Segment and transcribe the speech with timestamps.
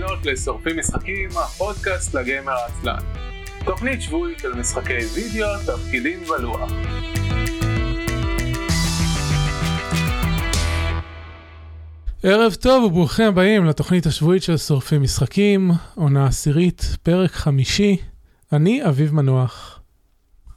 [0.00, 2.98] ומאזינות לשורפים משחקים, הפודקאסט לגיימר העצלן.
[3.64, 6.72] תוכנית שבועית של משחקי וידאו, תפקידים ולוח.
[12.22, 17.96] ערב טוב וברוכים הבאים לתוכנית השבועית של שורפים משחקים, עונה עשירית, פרק חמישי.
[18.52, 19.79] אני אביב מנוח.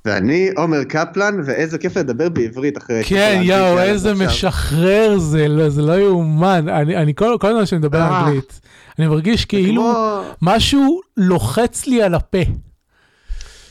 [0.06, 3.04] ואני עומר קפלן, ואיזה כיף לדבר בעברית אחרי...
[3.04, 4.14] כן, יואו, איזה.
[4.14, 6.70] משחרר זה, לא, זה לא יאומן.
[6.70, 8.26] אני, אני כל, כל הזמן שאני מדבר אה.
[8.26, 8.62] אנגלית,
[9.00, 12.38] אני מרגיש כאילו כמו- משהו לוחץ לי על הפה.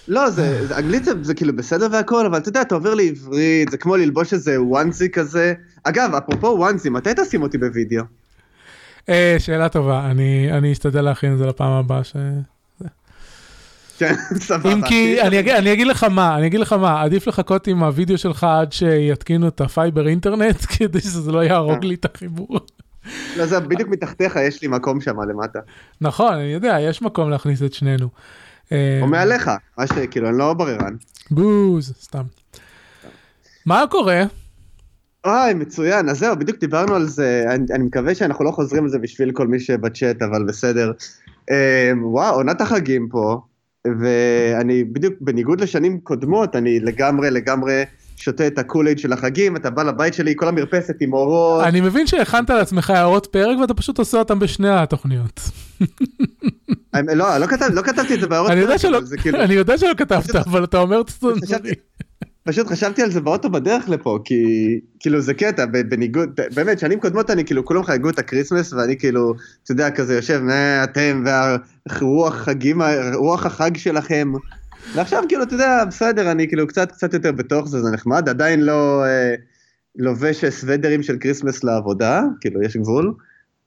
[0.09, 3.71] לא, זה, זה, אנגלית זה, זה כאילו בסדר והכל, אבל אתה יודע, אתה עובר לעברית,
[3.71, 5.55] זה כמו ללבוש איזה onesie כזה.
[5.85, 8.03] אגב, אפרופו onesie, מתי תשים אותי בווידאו?
[9.09, 12.05] אה, שאלה טובה, אני, אני אשתדל להכין את זה לפעם הבאה.
[12.05, 12.17] ש...
[14.03, 14.73] כן, סבבה.
[14.73, 17.83] אם כי, אני אגיד, אני אגיד לך מה, אני אגיד לך מה, עדיף לחכות עם
[17.83, 22.61] הוידאו שלך עד שיתקינו את ה fiber internet, כדי שזה לא יהרוג לי את החיבור.
[23.37, 25.59] לא, זה בדיוק מתחתיך, יש לי מקום שם למטה.
[26.01, 28.09] נכון, אני יודע, יש מקום להכניס את שנינו.
[28.73, 30.97] אה, או מעליך, מה שכאילו, אני לא בררן.
[31.31, 32.23] בוז, סתם.
[33.67, 34.23] מה קורה?
[35.25, 38.89] אוי, מצוין, אז זהו, בדיוק דיברנו על זה, אני, אני מקווה שאנחנו לא חוזרים על
[38.89, 40.93] זה בשביל כל מי שבצ'אט, אבל בסדר.
[41.51, 43.41] אה, וואו, עונת החגים פה,
[44.01, 47.83] ואני בדיוק, בניגוד לשנים קודמות, אני לגמרי לגמרי
[48.17, 51.65] שותה את הקולייד של החגים, אתה בא לבית שלי, כל המרפסת עם אורות.
[51.65, 55.41] אני מבין שהכנת לעצמך הערות פרק ואתה פשוט עושה אותם בשני התוכניות.
[56.95, 57.39] לא, לא,
[57.73, 61.03] לא כתבתי את זה בהערות פרק, כאילו, אני יודע שלא כתבת, אבל אתה אומר
[62.45, 64.45] פשוט חשבתי על זה באוטו בדרך לפה, כי
[65.01, 69.35] כאילו זה קטע, בניגוד, באמת, שנים קודמות אני כאילו, כולם חגגו את הקריסמס, ואני כאילו,
[69.65, 72.83] אתה יודע, כזה יושב, "מה, אתם והרוח חגים,
[73.15, 74.33] רוח החג שלכם.
[74.95, 78.61] ועכשיו כאילו, אתה יודע, בסדר, אני כאילו קצת קצת יותר בתוך זה, זה נחמד, עדיין
[78.61, 79.35] לא אה,
[79.97, 83.15] לובש סוודרים של קריסמס לעבודה, כאילו, יש גבול.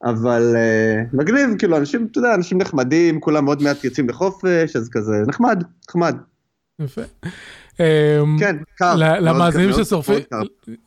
[0.04, 4.88] אבל אה, מגניב, כאילו, אנשים, אתה יודע, אנשים נחמדים, כולם עוד מעט יוצאים לחופש, אז
[4.92, 6.16] כזה, נחמד, נחמד.
[6.80, 7.02] יפה.
[7.80, 8.94] אמ, כן, קר.
[8.96, 10.18] למאזינים ששורפים.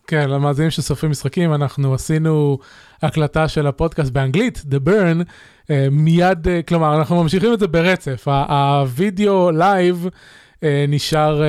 [0.08, 2.58] כן, למאזינים ששורפים משחקים, אנחנו עשינו
[3.02, 5.24] הקלטה של הפודקאסט באנגלית, The Burn,
[5.70, 8.28] אה, מיד, אה, כלומר, אנחנו ממשיכים את זה ברצף.
[8.28, 10.08] הווידאו live
[10.64, 11.42] אה, נשאר,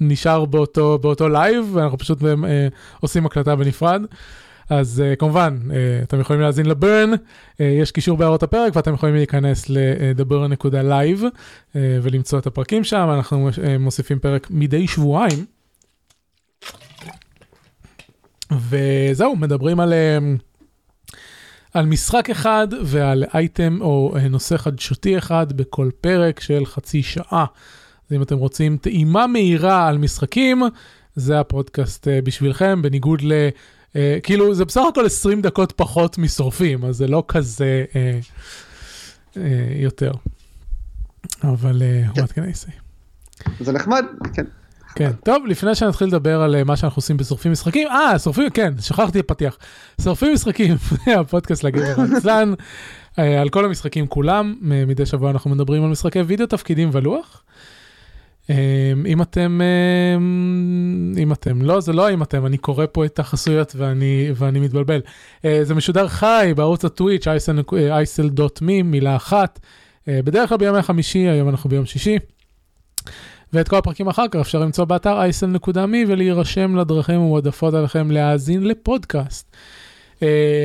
[0.00, 2.18] נשאר באותו, באותו live, ואנחנו פשוט
[3.00, 4.02] עושים הקלטה בנפרד.
[4.70, 5.72] אז אה, כמובן, אה,
[6.02, 9.74] אתם יכולים להאזין ל Burn, אה, יש קישור בהערות הפרק ואתם יכולים להיכנס אה,
[12.02, 15.44] ולמצוא את הפרקים שם, אנחנו אה, מוסיפים פרק מדי שבועיים.
[18.52, 21.12] וזהו, מדברים על, אה,
[21.74, 27.46] על משחק אחד ועל אייטם או אה, נושא חדשותי אחד בכל פרק של חצי שעה.
[28.10, 30.62] אז אם אתם רוצים טעימה מהירה על משחקים,
[31.14, 33.32] זה הפודקאסט uh, בשבילכם, בניגוד ל...
[34.22, 37.94] כאילו זה בסך הכל 20 דקות פחות משורפים, אז זה לא כזה uh,
[39.34, 39.38] uh,
[39.76, 40.12] יותר.
[41.44, 41.82] אבל
[42.14, 42.22] כן.
[42.22, 42.72] what can I say?
[43.60, 44.44] זה נחמד, כן.
[44.94, 48.72] כן, טוב, לפני שנתחיל לדבר על אה, מה שאנחנו עושים בשורפים משחקים, אה, שורפים, כן,
[48.80, 49.58] שכחתי פתיח.
[50.00, 50.76] שורפים משחקים,
[51.20, 52.52] הפודקאסט לגבר עצלן,
[53.18, 57.42] אה, על כל המשחקים כולם, מדי שבוע אנחנו מדברים על משחקי וידאו, תפקידים ולוח.
[58.50, 60.16] אה, אם אתם, אה,
[61.22, 65.00] אם אתם, לא, זה לא אם אתם, אני קורא פה את החסויות ואני, ואני מתבלבל.
[65.44, 69.60] אה, זה משודר חי בערוץ הטוויץ', isl.me, מילה אחת.
[70.08, 72.18] אה, בדרך כלל בימי חמישי, היום אנחנו ביום שישי.
[73.52, 79.56] ואת כל הפרקים אחר כך אפשר למצוא באתר isl.me ולהירשם לדרכים המועדפות עליכם להאזין לפודקאסט.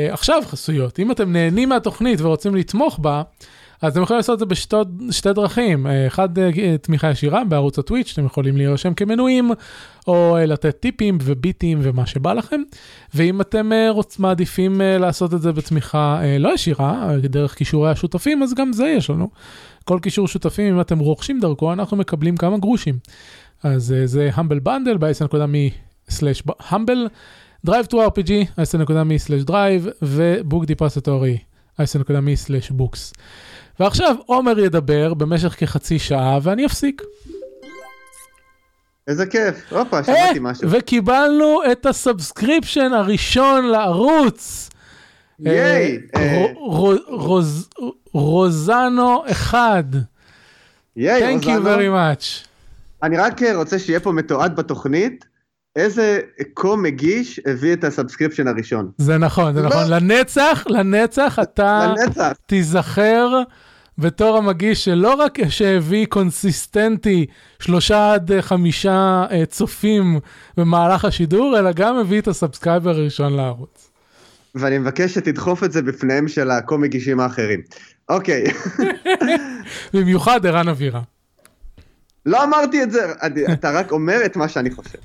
[0.09, 3.21] עכשיו חסויות, אם אתם נהנים מהתוכנית ורוצים לתמוך בה,
[3.81, 4.45] אז אתם יכולים לעשות את זה
[5.07, 5.85] בשתי דרכים.
[5.85, 6.41] Uh, אחד, uh,
[6.81, 9.51] תמיכה ישירה בערוץ הטוויץ', אתם יכולים להירשם כמנויים,
[10.07, 12.61] או uh, לתת טיפים וביטים ומה שבא לכם.
[13.13, 17.55] ואם אתם uh, רוצ, מעדיפים uh, לעשות את זה בתמיכה uh, לא ישירה, uh, דרך
[17.55, 19.29] כישורי השותפים, אז גם זה יש לנו.
[19.83, 22.97] כל קישור שותפים, אם אתם רוכשים דרכו, אנחנו מקבלים כמה גרושים.
[23.63, 27.09] אז uh, זה humble bundle ב-isn.me/humble,
[27.67, 31.37] DriveThruRPG, isn.me/drive, ו Book Depository,
[31.81, 33.13] isn.me/books.
[33.79, 37.01] ועכשיו עומר ידבר במשך כחצי שעה ואני אפסיק.
[39.07, 40.67] איזה כיף, הופה, אה, שמעתי משהו.
[40.71, 44.69] וקיבלנו את ה subscription הראשון לערוץ.
[45.39, 47.69] ייי, אה, אה, רו- רוז-
[48.13, 49.83] רוזנו אחד.
[50.95, 51.69] ייי, Thank you רוזנו.
[51.75, 52.47] very much.
[53.03, 55.25] אני רק רוצה שיהיה פה מתועד בתוכנית,
[55.75, 56.19] איזה
[56.53, 58.91] co מגיש הביא את ה subscription הראשון.
[58.97, 59.69] זה נכון, זה לא.
[59.69, 59.89] נכון.
[59.89, 62.31] לנצח, לנצח אתה לנצח.
[62.45, 63.41] תיזכר
[63.97, 67.25] בתור המגיש שלא רק שהביא consistently
[67.59, 70.19] שלושה עד חמישה אה, צופים
[70.57, 73.91] במהלך השידור, אלא גם הביא את ה subscriber הראשון לערוץ.
[74.55, 77.61] ואני מבקש שתדחוף את זה בפניהם של ה co-מגישים האחרים.
[78.09, 78.43] אוקיי,
[79.93, 81.01] במיוחד ערן אבירה.
[82.25, 82.99] לא אמרתי את זה,
[83.53, 84.99] אתה רק אומר את מה שאני חושב.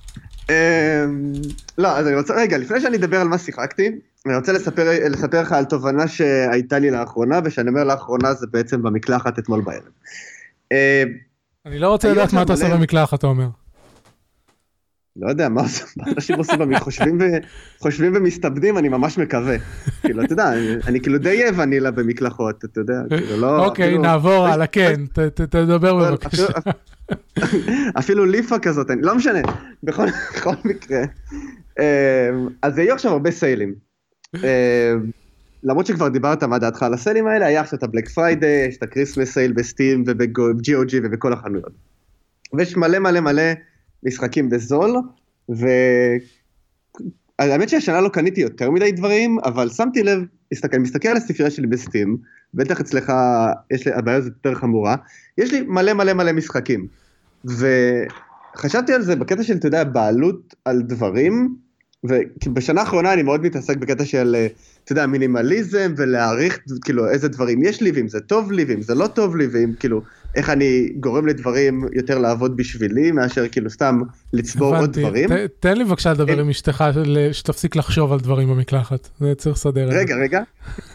[0.51, 1.33] אמ,
[1.79, 3.91] לא, אז אני רוצה, רגע, לפני שאני אדבר על מה שיחקתי,
[4.27, 8.83] אני רוצה לספר, לספר לך על תובנה שהייתה לי לאחרונה, ושאני אומר לאחרונה זה בעצם
[8.83, 9.83] במקלחת אתמול בערב.
[10.73, 10.77] אמ,
[11.67, 13.47] אני לא רוצה לדעת מה אתה עושה במקלחת, אתה אומר.
[15.17, 15.63] לא יודע, מה
[16.17, 16.85] אנשים עושים במקלחת,
[17.79, 19.57] חושבים ומסתבדים, אני ממש מקווה.
[20.03, 20.53] כאילו, אתה יודע,
[20.87, 23.67] אני- כאילו די ונילה במקלחות, אתה יודע, כאילו, לא...
[23.67, 26.47] אוקיי, אפילו- נעבור הלאה, כן, ת- ת- תדבר בבקשה.
[27.99, 29.41] אפילו ליפה כזאת, לא משנה,
[29.83, 31.03] בכל, בכל מקרה.
[31.81, 33.75] אמ, אז היו עכשיו הרבה sale ים.
[34.37, 34.41] אמ,
[35.63, 38.09] למרות שכבר דיברת מה דעתך על ה sale ים האלה, היה עכשיו את ה Black
[38.09, 41.73] Friday, יש את ה Christmas sale ב Steam וב-GOG ובכל החנויות.
[42.53, 43.43] ויש מלא מלא מלא
[44.03, 44.97] משחקים בזול,
[47.39, 50.23] והאמת שהשנה לא קניתי יותר מדי דברים, אבל שמתי לב,
[50.53, 52.17] מסתכל, מסתכל על הספרייה שלי בסטים,
[52.55, 53.13] בטח אצלך
[53.71, 54.97] יש לי, הבעיה הזאת יותר חמורה,
[55.39, 57.00] יש לי מלא מלא מלא משחקים.
[57.45, 61.55] וחשבתי על זה בקטע של, אתה יודע, בעלות על דברים,
[62.05, 64.47] ובשנה האחרונה אני מאוד מתעסק בקטע של, אה,
[64.85, 68.95] אתה יודע, מינימליזם ולהעריך, כאילו, איזה דברים יש לי, ואם זה טוב לי, ואם זה
[68.95, 70.03] לא טוב לי, ואם כאילו,
[70.37, 74.01] איך אני גורם לדברים יותר לעבוד בשבילי, מאשר כאילו סתם
[74.33, 74.99] לצבור עוד.
[74.99, 75.29] דברים.
[75.29, 76.85] ת- תן לי בבקשה לדבר עם אשתך
[77.33, 79.09] שתפסיק לחשוב על דברים במקלחת.
[79.21, 79.89] זה צריך לסדר.
[79.89, 80.43] רגע, רגע,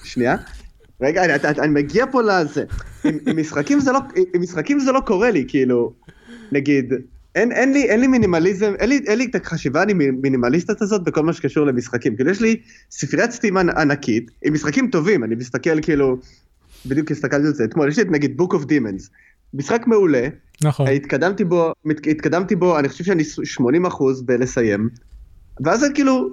[0.03, 0.35] שנייה.
[1.01, 2.63] רגע, אני, אני, אני מגיע פה לזה.
[3.03, 3.99] עם, עם, משחקים זה לא,
[4.35, 5.93] עם משחקים זה לא קורה לי, כאילו,
[6.51, 6.93] נגיד,
[7.35, 11.23] אין, אין, לי, אין לי מינימליזם, אין לי, אין לי את החשיבה המינימליסטית הזאת בכל
[11.23, 12.15] מה שקשור למשחקים.
[12.15, 12.61] כאילו, יש לי
[12.91, 16.17] ספריית סטים ענ- ענקית, עם משחקים טובים, אני מסתכל כאילו,
[16.85, 19.09] בדיוק הסתכלתי על זה אתמול, יש לי את נגיד Book of Demons,
[19.53, 20.27] משחק מעולה,
[20.63, 20.87] נכון.
[20.87, 24.89] התקדמתי בו, מת- התקדמתי בו, אני חושב שאני 80 אחוז בלסיים,
[25.63, 26.29] ואז אני כאילו,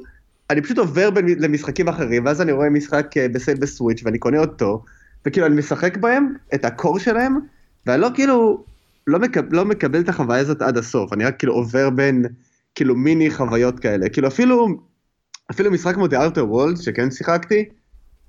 [0.51, 4.39] אני פשוט עובר בין, למשחקים אחרים, ואז אני רואה משחק אה, בסייל בסוויץ' ואני קונה
[4.39, 4.85] אותו,
[5.27, 7.39] וכאילו אני משחק בהם, את הקור שלהם,
[7.87, 8.65] ואני לא כאילו,
[9.07, 12.25] לא, מקב, לא מקבל את החוויה הזאת עד הסוף, אני רק כאילו עובר בין,
[12.75, 14.67] כאילו מיני חוויות כאלה, כאילו אפילו,
[15.51, 17.65] אפילו משחק כמו The Outer World, שכן שיחקתי,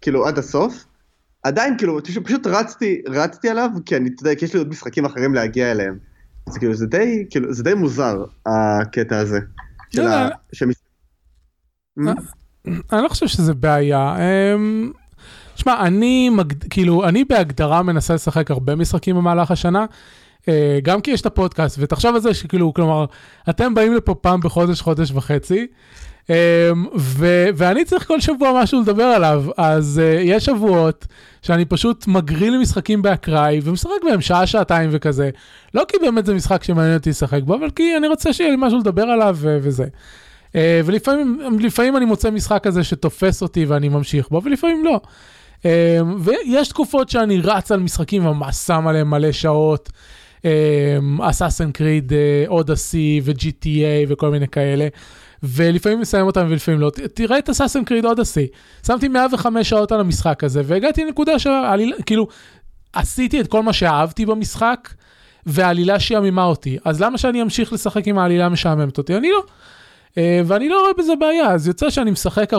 [0.01, 0.85] כאילו עד הסוף,
[1.43, 4.69] עדיין כאילו, פשוט, פשוט רצתי, רצתי עליו, כי אני, אתה יודע, כי יש לי עוד
[4.69, 5.97] משחקים אחרים להגיע אליהם.
[6.47, 9.39] אז כאילו זה די, כאילו, זה די מוזר, הקטע הזה.
[9.89, 10.29] של ה...
[10.65, 10.75] מש-
[12.07, 12.13] אה,
[12.93, 14.15] אני לא חושב שזה בעיה.
[14.17, 14.91] אמ,
[15.55, 16.29] שמע, אני.
[16.69, 19.85] כאילו, אני בהגדרה מנסה לשחק הרבה משחקים במהלך השנה, אה,
[20.83, 23.05] גם כי יש את הפודקאסט, ותחשוב על זה שכאילו, כלומר,
[23.49, 25.67] אתם באים לפה פעם בחודש, חודש וחצי,
[26.29, 26.35] אמ,
[26.95, 31.07] ו- ואני צריך כל שבוע משהו לדבר עליו, אז uh, יש שבועות
[31.41, 35.29] שאני פשוט מגריל משחקים באקראי ומשחק בהם שעה, שעתיים וכזה.
[35.73, 38.55] לא כי באמת זה משחק שמעניין אותי לשחק בו, אבל כי אני רוצה שיהיה לי
[38.59, 39.85] משהו לדבר עליו ו- וזה.
[40.55, 45.01] ולפעמים לפעמים אני מוצא משחק כזה שתופס אותי ואני ממשיך בו, ולפעמים לא.
[46.19, 49.89] ויש תקופות שאני רץ על משחקים וממש שם עליהם מלא שעות.
[51.21, 52.13] אסאסן קריד,
[52.47, 54.87] אודסי ו-GTA וכל מיני כאלה.
[55.43, 56.91] ולפעמים מסיים אותם ולפעמים לא.
[57.13, 58.47] תראה את אסאסן קריד אודסי.
[58.87, 62.27] שמתי 105 שעות על המשחק הזה, והגעתי לנקודה שהעלילה, כאילו,
[62.93, 64.89] עשיתי את כל מה שאהבתי במשחק,
[65.45, 66.77] והעלילה שעממה אותי.
[66.85, 69.17] אז למה שאני אמשיך לשחק עם העלילה המשעממת אותי?
[69.17, 69.43] אני לא.
[70.17, 72.57] אה, ואני לא רואה בזה בעיה, אז יוצא שאני משחק 40-50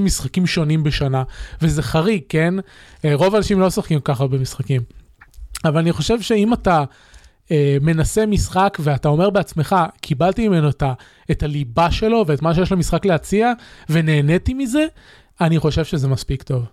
[0.00, 1.22] משחקים שונים בשנה,
[1.62, 2.54] וזה חריג, כן?
[3.04, 5.01] אה, רוב האנשים לא משחקים ככה במשחקים.
[5.64, 6.84] אבל אני חושב שאם אתה
[7.50, 10.92] אה, מנסה משחק ואתה אומר בעצמך, קיבלתי ממנו את, ה,
[11.30, 13.52] את הליבה שלו ואת מה שיש למשחק להציע,
[13.90, 14.86] ונהניתי מזה,
[15.40, 16.64] אני חושב שזה מספיק טוב.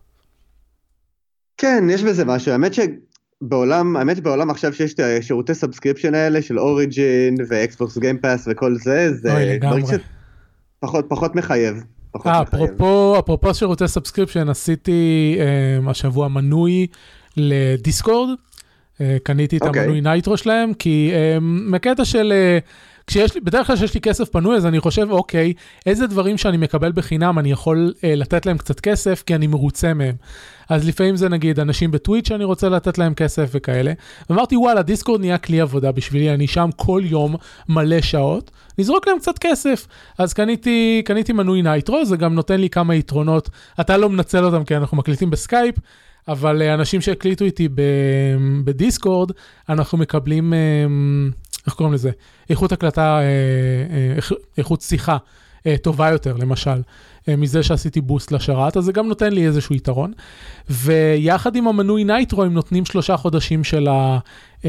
[1.57, 2.51] כן, יש בזה משהו.
[2.51, 8.22] האמת שבעולם, האמת שבעולם עכשיו שיש את השירותי subscription האלה של Origin ו Xbox Game
[8.22, 9.57] Pass וכל זה, זה.
[9.61, 11.83] דברים שפחות פחות מחייב.
[12.11, 12.63] פחות אה, מחייב.
[12.63, 16.87] אפרופו, אפרופו שירותי subscription, עשיתי אה, השבוע מנוי
[17.37, 18.29] ל Discord,
[19.23, 19.81] קניתי את אוקיי.
[19.81, 22.33] המנוי Nitro שלהם, כי אה, מקטע של...
[22.35, 22.59] אה,
[23.09, 25.53] כשיש לי, בדרך כלל כשיש לי כסף פנוי, אז אני חושב, אוקיי,
[25.85, 29.93] איזה דברים שאני מקבל בחינם אני יכול אה, לתת להם קצת כסף, כי אני מרוצה
[29.93, 30.15] מהם.
[30.69, 33.93] אז לפעמים זה נגיד אנשים ב Twitch שאני רוצה לתת להם כסף וכאלה.
[34.29, 37.35] ואמרתי, וואלה, Discord נהיה כלי עבודה בשבילי, אני שם כל יום
[37.69, 39.87] מלא שעות, נזרוק להם קצת כסף.
[40.17, 43.49] אז קניתי, קניתי מנוי Nitro, זה גם נותן לי כמה יתרונות.
[43.79, 45.75] אתה לא מנצל אותם כי אנחנו מקליטים בסקייפ,
[46.29, 47.69] אבל אה, אנשים שהקליטו איתי
[48.63, 49.31] ב Discord,
[49.69, 50.57] אנחנו מקבלים, אה,
[51.65, 52.11] איך קוראים לזה?
[52.49, 55.17] איכות הקלטה, אה, אה, איכ- איכות שיחה
[55.81, 56.81] טובה יותר, למשל,
[57.27, 60.11] מזה שעשיתי boost לשרת, אז זה גם נותן לי איזשהו יתרון.
[60.69, 64.67] ויחד עם המנוי Nitro, הם נותנים שלושה חודשים של ה-Xbox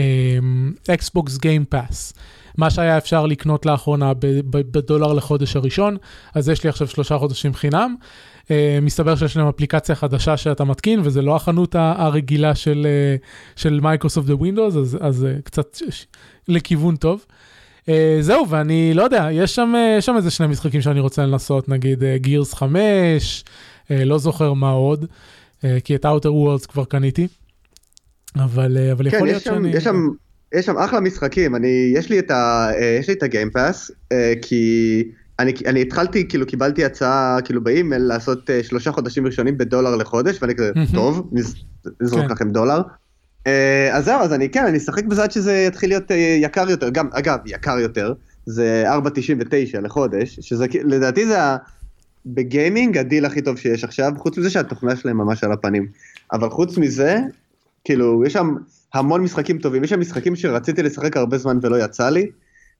[1.38, 2.12] Game Pass.
[2.59, 4.12] מה שהיה אפשר לקנות לאחרונה
[4.50, 5.97] בדולר לחודש הראשון,
[6.35, 7.95] אז יש לי עכשיו שלושה חודשים חינם.
[8.50, 13.80] אה, מסתבר שיש להם אפליקציה חדשה שאתה מתקין וזה לא החנות הרגילה של, אה, של
[13.81, 15.78] Microsoft Windows, אז, אז אה, קצת
[16.49, 17.25] לכיוון טוב.
[18.21, 22.04] זהו, ואני לא יודע, יש שם, אה, שם איזה שני משחקים שאני רוצה לנסות, נגיד
[22.17, 25.07] Gears אה, 5, אה, לא זוכר מה עוד,
[25.85, 27.28] כי את Outer Worlds כבר קניתי.
[28.37, 29.69] אבל, אבל כן, יכול להיות שם, שאני...
[29.69, 30.09] יש שם,
[30.54, 32.71] יש שם אחלה משחקים, אני, יש לי את ה...
[33.00, 33.91] יש לי את ה Game Pass,
[34.42, 35.04] כי
[35.41, 40.43] אני, אני התחלתי, כאילו קיבלתי הצעה, כאילו באימייל, לעשות אה, שלושה חודשים ראשונים בדולר לחודש,
[40.43, 41.31] ואני כזה, טוב,
[42.01, 42.31] נזרוק כן.
[42.31, 42.81] לכם דולר.
[42.81, 43.49] אה,
[43.93, 46.89] אז זהו, אז אני, כן, אני אשחק בזה עד שזה יתחיל להיות אה, יקר יותר,
[46.91, 48.13] גם, אגב, יקר יותר,
[48.47, 48.85] זה
[49.75, 51.57] 4.99 לחודש, שזה, לדעתי זה ה...
[52.27, 55.87] ב gaming ה deal הכי טוב שיש עכשיו, חוץ מזה שהתוכנה שלהם ממש על הפנים.
[56.33, 57.19] אבל חוץ מזה,
[57.85, 58.55] כאילו, יש שם
[58.95, 62.27] המון משחקים טובים, יש שם משחקים שרציתי לשחק הרבה זמן ולא יצא לי.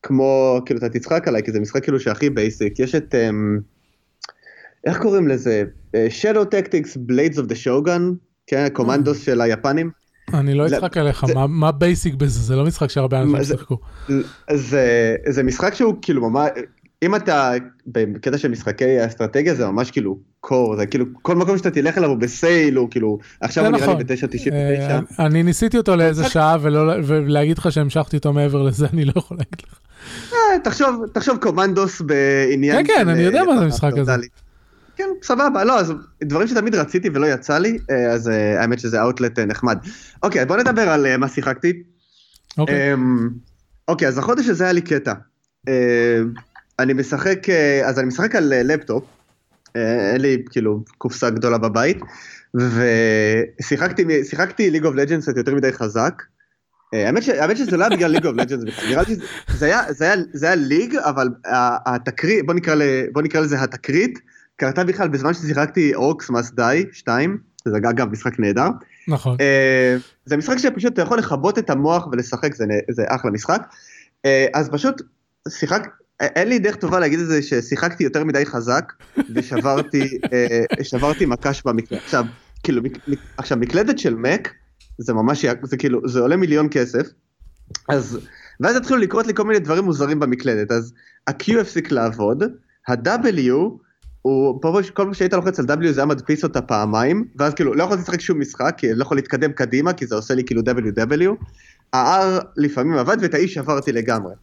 [0.03, 3.63] כמו, כאילו, אתה תצחק עליי, כי זה משחק כאילו שהכי basic, יש את, אמ,
[4.87, 5.65] איך קוראים לזה?
[5.93, 8.15] אה, Shadow Tactics Blades of the Shogun,
[8.47, 9.25] כן, Commandos אממ.
[9.25, 9.91] של היפנים.
[10.35, 12.41] אני לא אצחק עליך, מה, basic בזה?
[12.41, 13.79] זה לא משחק שהרבה אנשים ישחקו.
[14.53, 16.51] זה, זה משחק שהוא כאילו ממש,
[17.03, 17.53] אם אתה
[17.87, 22.09] בקטע של משחקי אסטרטגיה זה ממש כאילו core, זה כאילו כל מקום שאתה תלך אליו
[22.09, 24.07] הוא ב sale, הוא כאילו, עכשיו הוא נראה לי נכון.
[24.07, 24.53] ב-9.99.
[24.53, 26.57] אה, אני ניסיתי אותו לאיזה שעה
[27.07, 29.79] ולהגיד לך שהמשכתי אותו מעבר לזה אני לא יכול להגיד לך.
[30.33, 32.87] אה, תחשוב, תחשוב קומנדוס בעניין.
[32.87, 34.13] כן, כן, אני יודע מה זה המשחק הזה.
[34.97, 35.93] כן, סבבה, לא, אז
[36.25, 39.79] דברים שתמיד רציתי ולא יצא לי, אה, אז אה, האמת שזה אאוטלט נחמד.
[40.23, 41.73] אוקיי, בוא נדבר על מה שיחקתי.
[42.59, 42.95] אוקיי.
[42.95, 43.29] אמ,
[43.89, 45.13] אוקיי, אז החודש הזה היה לי קטע.
[46.83, 47.39] אני משחק,
[47.85, 49.05] אז אני משחק על לפטופ,
[49.75, 51.99] אין לי כאילו קופסה גדולה בבית,
[52.55, 56.23] ושיחקתי League of Legends קצת יותר מדי חזק.
[56.95, 57.07] אה,
[57.41, 59.17] האמת שזה לא היה בגלל League of Legends בכלל, נראה לי
[60.29, 61.29] שזה היה League, אבל
[61.87, 62.47] התקרית,
[63.13, 64.19] בוא נקרא לזה התקרית,
[64.57, 68.69] קרתה בכלל בזמן ששיחקתי Orcs Must Die 2, זה אגב משחק נהדר.
[69.09, 69.37] נכון.
[69.41, 72.55] אה, זה משחק שפשוט אתה יכול לכבות את המוח ולשחק,
[72.91, 73.63] זה אחלה משחק.
[74.25, 75.03] אה, אז פשוט
[75.49, 75.89] שיחק,
[76.21, 78.93] אין לי דרך טובה להגיד את זה ששיחקתי יותר מדי חזק
[79.35, 82.03] ושברתי מקש במקלדת.
[82.03, 82.25] עכשיו,
[82.63, 82.83] כאילו,
[83.37, 84.55] עכשיו מקלדת של מק,
[84.99, 87.07] זה ממש, זה כאילו, זה עולה מיליון כסף,
[87.89, 88.19] אז,
[88.61, 90.93] ואז התחילו לקרות לי כל מיני דברים מוזרים במקלדת, אז
[91.27, 92.43] ה-Q הפסיק לעבוד,
[92.89, 93.53] ה-W,
[94.23, 97.83] הוא, כל פעם שהיית לוחץ על W זה היה מדפיס אותה פעמיים, ואז כאילו לא
[97.85, 100.63] יכולתי לשחק שום משחק, כי אני לא יכול להתקדם קדימה, כי זה עושה לי כאילו
[100.63, 101.45] WW,
[101.93, 104.35] ה-R לפעמים עבד ואת ה-E שברתי לגמרי.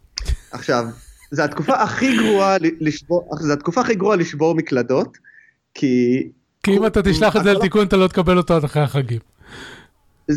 [0.52, 0.86] עכשיו,
[1.32, 5.18] זו התקופה הכי גרועה לשבור, זו התקופה הכי גרועה לשבור מקלדות,
[5.74, 6.24] כי...
[6.64, 9.20] כי אם אתה תשלח את זה לתיקון אתה לא תקבל אותו עד אחרי החגים.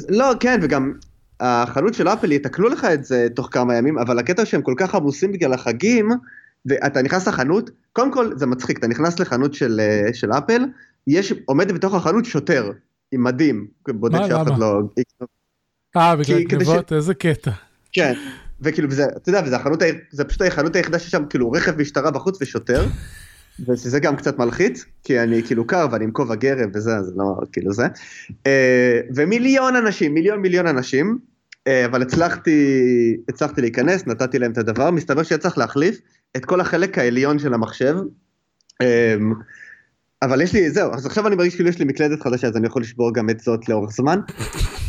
[0.09, 0.93] לא, כן, וגם
[1.41, 4.95] החנות של אפל יתקנו לך את זה תוך כמה ימים, אבל הקטע שהם כל כך
[4.95, 6.11] עמוסים בגלל החגים,
[6.67, 10.63] ואתה נכנס לחנות, קודם כל זה מצחיק, אתה נכנס לחנות של, אה, של אפל,
[11.07, 12.73] יש, עומד בתוך החנות שוטר,
[13.13, 14.81] עם מדים, בודק שאף אחד לא...
[15.97, 16.93] אה, בגלל גנבות, ש...
[16.93, 17.51] איזה קטע.
[17.93, 18.15] כן,
[18.63, 22.43] וכאילו, וזה, אתה יודע, וזה החנות, זה פשוט החנות היחידה ששם כאילו רכב משטרה בחוץ
[22.43, 22.87] ושוטר,
[23.69, 27.37] וזה גם קצת מלחיץ, כי אני כאילו קר ואני עם כובע גרב וזה, אז לא
[27.53, 27.87] כאילו זה.
[28.47, 31.19] אה, ומיליון אנשים, מיליון מיליון אנשים,
[31.67, 36.01] אה, אבל הצלחתי, הצלחתי להיכנס, נתתי להם את הדבר, מסתבר שצריך להחליף
[36.37, 37.97] את כל החלק העליון של המחשב.
[40.23, 42.67] אבל יש לי, זהו, אז עכשיו אני מרגיש כאילו יש לי מקלדת חדשה, אז אני
[42.67, 44.21] יכול לשבור גם את זאת לאורך זמן.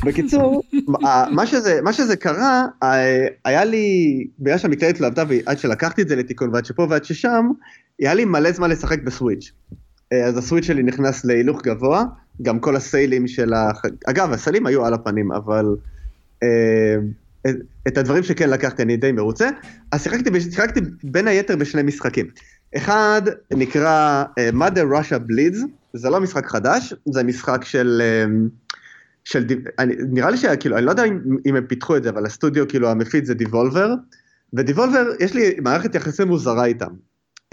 [0.05, 0.63] בקיצור,
[1.37, 2.65] מה שזה, מה שזה קרה,
[3.45, 7.49] היה לי, בגלל שהמקלדת לא עבדה ועד שלקחתי את זה לתיקון ועד שפה ועד ששם,
[7.99, 9.51] היה לי מלא זמן לשחק בסוויץ'.
[10.13, 12.03] אה, אז הסוויץ' שלי נכנס להילוך גבוה,
[12.41, 13.71] גם כל הסיילים של ה...
[14.05, 15.65] אגב, הסיילים היו על הפנים, אבל
[16.43, 16.95] אה,
[17.87, 19.49] את הדברים שכן לקחתי אני די מרוצה.
[19.91, 22.27] אז שיחקתי, שיחקתי בין היתר בשני משחקים.
[22.77, 23.21] אחד
[23.53, 25.57] נקרא uh, Mother Russia Bleeds,
[25.93, 28.01] זה לא משחק חדש, זה משחק של...
[28.01, 28.71] Uh,
[29.23, 29.45] של
[29.79, 32.67] אני, נראה לי שכאילו, אני לא יודע אם, אם הם פיתחו את זה, אבל הסטודיו,
[32.67, 33.93] כאילו, המפיץ זה דיבולבר,
[34.53, 36.93] ודיבולבר, יש לי מערכת יחסים מוזרה איתם.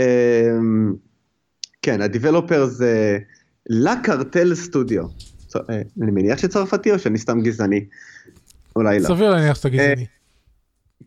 [0.01, 0.95] אמ,
[1.83, 3.19] כן, הדיבלופר זה
[3.69, 5.05] לה קרטל סטודיו.
[5.71, 7.85] אני מניח שצרפתי או שאני סתם גזעני?
[8.77, 9.09] אולי לא.
[9.09, 10.07] סביר להניח שאתה גזעני.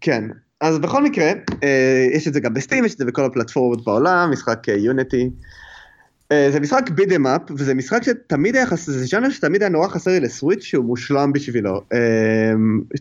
[0.02, 0.24] כן,
[0.62, 1.32] אז בכל מקרה,
[1.64, 5.30] אה, יש את זה גם בסטים, יש את זה בכל הפלטפורמות בעולם, משחק יוניטי.
[6.32, 9.88] אה, זה משחק בידם אפ, וזה משחק שתמיד היה חסר, זה ז'אנר שתמיד היה נורא
[9.88, 11.82] חסר לי לסוויץ' שהוא מושלם בשבילו.
[11.94, 12.00] אה,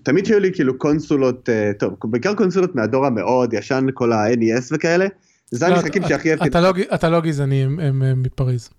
[0.02, 1.48] תמיד שהיו לי כאילו קונסולות,
[1.78, 5.06] טוב, בעיקר קונסולות מהדור המאוד ישן, כל ה-NES וכאלה.
[5.50, 6.48] זה לא, המשחקים שהכי אהבתי.
[6.60, 8.70] לא אתה לא גזעני, הם מפריז.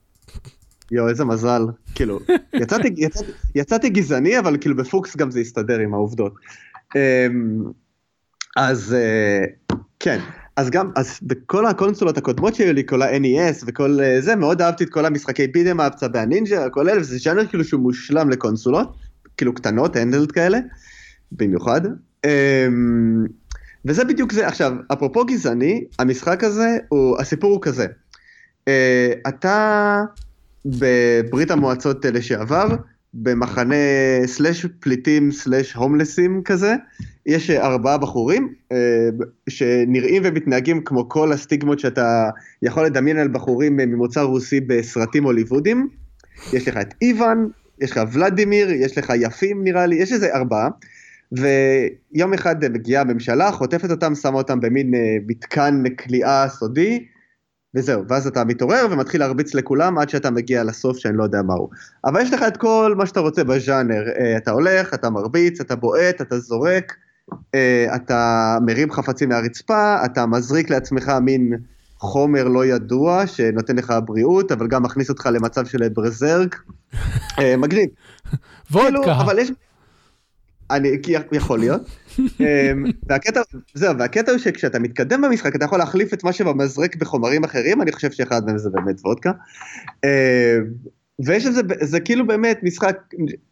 [0.91, 1.61] יואו, איזה מזל.
[1.95, 2.19] כאילו,
[2.53, 6.33] יצאתי, יצאתי, יצאתי גזעני, אבל כאילו בפוקס גם זה יסתדר עם העובדות.
[8.57, 9.45] אז אה,
[9.99, 10.19] כן,
[10.55, 14.83] אז גם, אז בכל הקונסולות הקודמות שהיו לי, כל ה-NES וכל אה, זה, מאוד אהבתי
[14.83, 18.97] את כל המשחקי בידם אפצה והנינג'ה, כל אלה, וזה ז'אנר כאילו שהוא מושלם לקונסולות,
[19.37, 20.59] כאילו קטנות, הנדלד כאלה,
[21.31, 21.81] במיוחד.
[22.25, 23.25] אמ,
[23.85, 24.47] וזה בדיוק זה.
[24.47, 27.85] עכשיו, אפרופו גזעני, המשחק הזה, הוא, הסיפור הוא כזה.
[28.67, 30.01] אה, אתה
[30.65, 32.67] בברית המועצות לשעבר,
[33.13, 33.75] במחנה
[34.25, 36.75] סלאש פליטים סלאש הומלסים כזה,
[37.25, 39.09] יש ארבעה בחורים אה,
[39.49, 42.29] שנראים ומתנהגים כמו כל הסטיגמות שאתה
[42.61, 45.89] יכול לדמיין על בחורים ממוצא רוסי בסרטים הוליוודים.
[46.53, 47.49] יש לך את איוון,
[47.81, 50.69] יש לך ולדימיר, יש לך יפים נראה לי, יש איזה ארבעה.
[51.31, 57.05] ויום אחד מגיעה הממשלה, חוטפת אותם, שמה אותם במין אה, מתקן כליאה סודי,
[57.75, 61.69] וזהו, ואז אתה מתעורר ומתחיל להרביץ לכולם עד שאתה מגיע לסוף שאני לא יודע מהו.
[62.05, 65.75] אבל יש לך את כל מה שאתה רוצה בז'אנר, אה, אתה הולך, אתה מרביץ, אתה
[65.75, 66.95] בועט, אתה זורק,
[67.55, 71.53] אה, אתה מרים חפצים מהרצפה, אתה מזריק לעצמך מין
[71.99, 76.61] חומר לא ידוע שנותן לך בריאות, אבל גם מכניס אותך למצב של ברזרק.
[77.57, 77.89] מגניב.
[78.71, 78.89] וודקה.
[78.91, 79.51] כאילו, אבל יש...
[80.71, 80.97] אני,
[81.31, 81.81] יכול להיות.
[82.19, 83.41] אמ, והקטע,
[83.73, 87.91] זהו, והקטע הוא שכשאתה מתקדם במשחק אתה יכול להחליף את מה שבמזרק בחומרים אחרים, אני
[87.91, 89.31] חושב שאחד מהם זה באמת וודקה.
[90.03, 90.09] אמ,
[91.25, 92.97] ויש לזה, זה כאילו באמת משחק,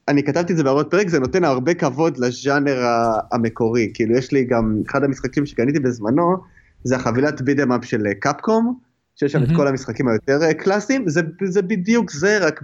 [0.07, 2.85] אני כתבתי את זה בערוץ פרק, זה נותן הרבה כבוד לז'אנר
[3.31, 6.37] המקורי, כאילו יש לי גם, אחד המשחקים שקניתי בזמנו,
[6.83, 8.79] זה החבילת בידם אפ של קפקום,
[9.15, 12.61] שיש שם את כל המשחקים היותר אה, קלאסיים, זה, זה בדיוק זה, רק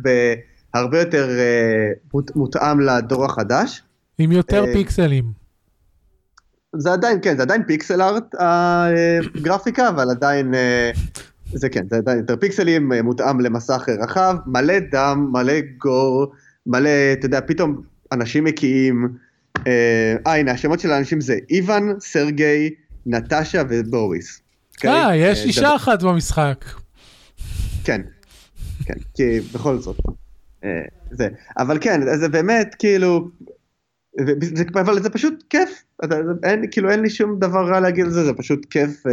[0.74, 1.30] בהרבה יותר
[2.14, 3.84] uh, מותאם לדור החדש.
[4.18, 5.46] עם יותר אה, פיקסלים.
[6.78, 10.92] זה עדיין, כן, זה עדיין פיקסל ארט הגרפיקה, אבל עדיין, אה,
[11.54, 16.34] זה כן, זה עדיין יותר פיקסלים, אה, מותאם למסך רחב, מלא דם, מלא גור,
[16.66, 17.82] מלא, אתה יודע, פתאום
[18.12, 19.08] אנשים מקיאים,
[19.68, 22.70] אה, הנה, השמות של האנשים זה איוון, סרגי,
[23.06, 24.42] נטשה ובוריס.
[24.76, 24.92] אוקיי?
[24.92, 26.66] אה, יש אישה אחת במשחק.
[27.84, 28.02] כן,
[28.86, 29.98] כן, כי בכל זאת.
[31.12, 33.30] זה, אבל כן, זה באמת, כאילו,
[34.56, 38.12] זה, אבל זה פשוט כיף, אתה, אין, כאילו אין לי שום דבר רע להגיד על
[38.12, 39.04] זה, זה פשוט כיף.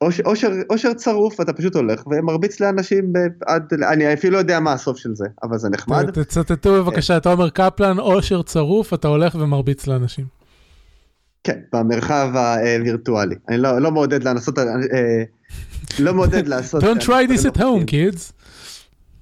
[0.00, 3.12] אושר, אושר, אושר צרוף, אתה פשוט הולך ומרביץ לאנשים
[3.46, 6.10] עד, אני אפילו לא יודע מה הסוף של זה, אבל זה נחמד.
[6.10, 10.24] תצטטו בבקשה אתה אומר קפלן, אושר צרוף, אתה הולך ומרביץ לאנשים.
[11.44, 13.34] כן, במרחב הווירטואלי.
[13.48, 14.64] אני לא, לא מעודד לנסות, אה,
[15.98, 16.84] לא מעודד לעשות...
[16.84, 18.32] Don't try this at home, kids.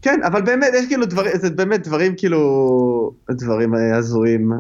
[0.03, 4.53] כן, אבל באמת, יש כאילו דברים, זה באמת דברים כאילו, דברים הזויים.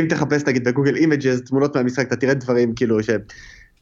[0.00, 3.10] אם תחפש נגיד ב Google Images תמונות מהמשחק, אתה תראה דברים כאילו ש...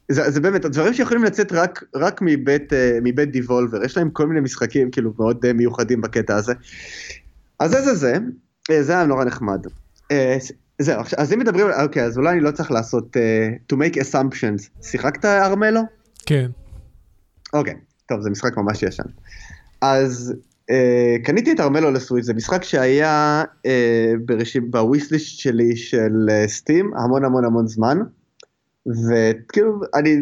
[0.09, 4.27] זה, זה באמת, דברים שיכולים לצאת רק, רק מבית, אה, מבית Devolver, יש להם כל
[4.27, 6.53] מיני משחקים כאילו מאוד אה, מיוחדים בקטע הזה.
[7.59, 8.19] אז זה זה זה,
[8.71, 9.67] אה, זה היה נורא נחמד.
[10.79, 14.83] זהו, אז אם מדברים, אוקיי, אז אולי אני לא צריך לעשות, uh, to make assumptions.
[14.83, 15.81] שיחקת ארמלו?
[16.27, 16.51] כן.
[17.53, 17.75] אוקיי,
[18.07, 19.03] טוב, זה משחק ממש ישן.
[19.81, 20.35] אז
[20.71, 20.73] Uh,
[21.25, 23.71] קניתי את ארמלו לסוויץ', זה משחק שהיה uh,
[24.71, 27.99] בוויסליסט שלי של סטים uh, המון המון המון זמן,
[28.87, 30.17] וכאילו אני,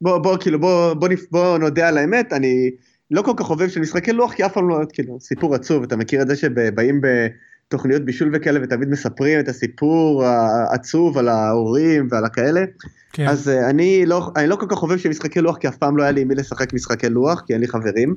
[0.00, 2.70] בוא, בוא כאילו בוא, בוא, בוא, בוא נודה על האמת, אני
[3.10, 5.96] לא כל כך חובב של משחקי לוח, כי אף פעם לא, כאילו, סיפור עצוב, אתה
[5.96, 12.24] מכיר את זה שבאים בתוכניות בישול וכאלה ותמיד מספרים את הסיפור העצוב על ההורים ועל
[12.24, 12.64] הכאלה,
[13.12, 13.28] כן.
[13.28, 15.96] אז uh, אני, לא, אני לא כל כך חובב של משחקי לוח, כי אף פעם
[15.96, 18.14] לא היה לי מי לשחק משחקי לוח, כי אין לי חברים.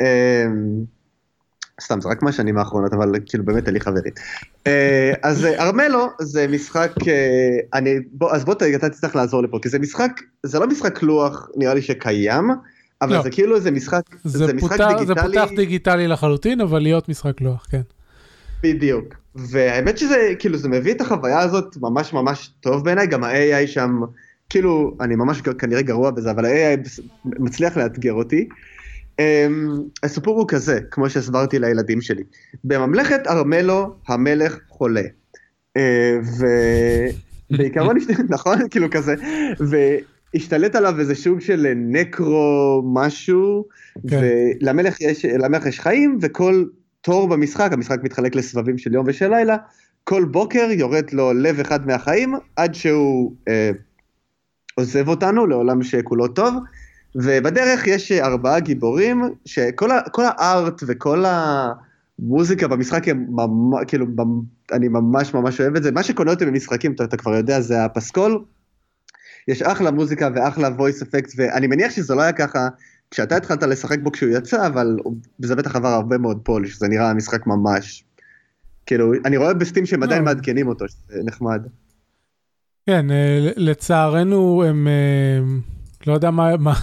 [0.00, 0.84] אמ,
[1.80, 4.12] סתם זה רק מהשנים האחרונות אבל כאילו באמת אין לי חברים.
[4.66, 9.58] אה, אז אה, ארמלו זה משחק אה, אני בוא אז בוא אתה תצטרך לעזור לפה
[9.62, 10.10] כי זה משחק
[10.42, 12.50] זה לא משחק לוח נראה לי שקיים
[13.02, 13.22] אבל לא.
[13.22, 17.08] זה כאילו זה משחק זה, זה משחק פותח, דיגיטלי זה פותח דיגיטלי לחלוטין אבל להיות
[17.08, 17.80] משחק לוח כן.
[18.62, 23.66] בדיוק והאמת שזה כאילו זה מביא את החוויה הזאת ממש ממש טוב בעיניי גם ה-AI
[23.66, 24.00] שם
[24.50, 28.48] כאילו אני ממש כנראה גרוע בזה אבל ה-AI מצליח לאתגר אותי.
[29.20, 32.22] Um, הסיפור הוא כזה, כמו שהסברתי לילדים שלי.
[32.64, 35.02] בממלכת ארמלו המלך חולה.
[35.78, 35.80] Uh,
[37.50, 37.96] ובעיקרון,
[38.28, 38.68] נכון?
[38.70, 39.14] כאילו כזה.
[40.34, 43.64] והשתלט עליו איזה סוג של נקרו משהו,
[44.08, 44.20] כן.
[44.62, 45.24] ולמלך יש,
[45.66, 46.64] יש חיים, וכל
[47.00, 49.56] תור במשחק, המשחק מתחלק לסבבים של יום ושל לילה,
[50.04, 53.70] כל בוקר יורד לו לב אחד מהחיים, עד שהוא אה,
[54.74, 56.54] עוזב אותנו לעולם שכולו טוב,
[57.14, 59.90] ובדרך יש ארבעה גיבורים, שכל
[60.24, 64.06] הארט וכל המוזיקה במשחק, הם ממש, כאילו,
[64.72, 65.92] אני ממש ממש אוהב את זה.
[65.92, 68.44] מה שקונה אותי במשחקים, אתה, אתה כבר יודע, זה הפסקול.
[69.48, 72.68] יש אחלה מוזיקה ואחלה voice effects, ואני מניח שזה לא היה ככה
[73.10, 74.96] כשאתה התחלת לשחק בו כשהוא יצא, אבל
[75.38, 78.04] זה בטח עבר הרבה מאוד פוליש, זה נראה משחק ממש.
[78.86, 80.24] כאילו, אני רואה בסטים שהם עדיין לא.
[80.24, 81.66] מעדכנים אותו, שזה נחמד.
[82.86, 85.38] כן, אה, לצערנו הם, אה,
[86.06, 86.74] לא יודע מה, מה,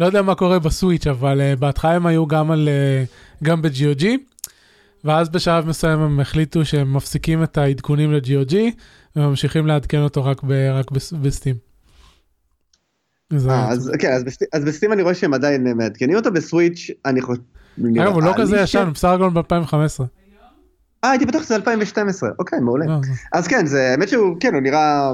[0.00, 2.68] לא יודע מה קורה בסוויץ', אבל אה, בהתחלה הם היו גם, על,
[3.42, 4.04] גם ב-GOG,
[5.04, 8.54] ואז בשלב מסוים הם החליטו שהם מפסיקים את העדכונים ל-GOG,
[9.16, 10.90] וממשיכים לעדכן אותו רק, ב, רק
[11.22, 11.54] בסטים.
[13.30, 17.40] אז כן, אז, בסט, אז בסטים אני רואה שהם עדיין מעדכנים אותו, בסוויץ' אני חושב...
[17.78, 20.02] אגב, הוא לא כזה ישן, הוא בסך הכל ב-2015.
[21.04, 22.86] אה, הייתי בטוח שזה 2012, אוקיי, מעולה.
[22.86, 22.98] לא, לא.
[23.32, 25.12] אז כן, זה, האמת שהוא, כן, הוא נראה,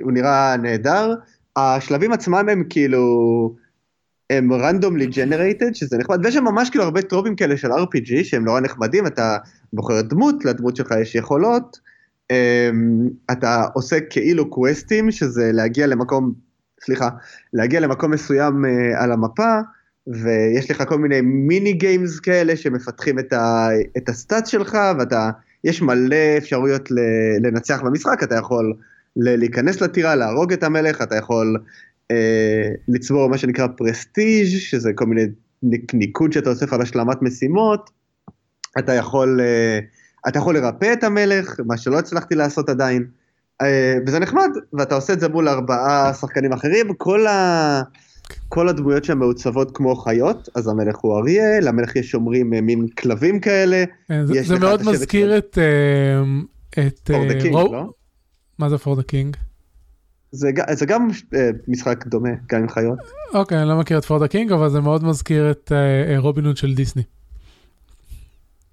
[0.00, 1.14] הוא נראה נהדר.
[1.56, 3.54] השלבים עצמם הם כאילו,
[4.30, 8.24] הם randomly generated, שזה נחמד, ויש שם ממש כאילו הרבה trope ים כאלה של RPG
[8.24, 9.36] שהם נורא נחמדים, אתה
[9.72, 11.78] בוחר דמות, לדמות שלך יש יכולות,
[12.30, 16.32] אמ, אתה עושה כאילו quest ים, שזה להגיע למקום,
[16.80, 17.08] סליחה,
[17.52, 19.58] להגיע למקום מסוים אה, על המפה,
[20.06, 25.30] ויש לך כל מיני mini games כאלה שמפתחים את, ה, את ה stats שלך, ואתה,
[25.64, 26.88] יש מלא אפשרויות
[27.42, 28.74] לנצח במשחק, אתה יכול
[29.16, 31.56] להיכנס לטירה, להרוג את המלך, אתה יכול
[32.10, 35.22] אה, לצבור מה שנקרא פרסטיג', שזה כל מיני
[35.92, 37.90] ניקוד שאתה אוסף על השלמת משימות,
[38.78, 39.78] אתה יכול, אה,
[40.28, 43.06] אתה יכול לרפא את המלך, מה שלא הצלחתי לעשות עדיין,
[43.62, 47.82] אה, וזה נחמד, ואתה עושה את זה מול ארבעה שחקנים אחרים, כל ה...
[48.48, 52.88] כל הדמויות שם מעוצבות כמו חיות, אז המלך הוא אריה, למלך יש שומרים אה, מין
[52.88, 53.84] כלבים כאלה.
[54.08, 55.38] כן, זה, זה מאוד מזכיר.
[55.38, 55.58] את...
[55.58, 57.72] אה, את For the King, רו...
[57.72, 57.90] לא?
[58.58, 59.36] מה זה For the King?
[60.32, 62.98] זה, זה גם אה, משחק דומה, גם עם חיות.
[63.34, 65.72] אוקיי, אני לא מכיר את For the King, אבל זה מאוד מזכיר את
[66.16, 67.02] רובין הוד של דיסני.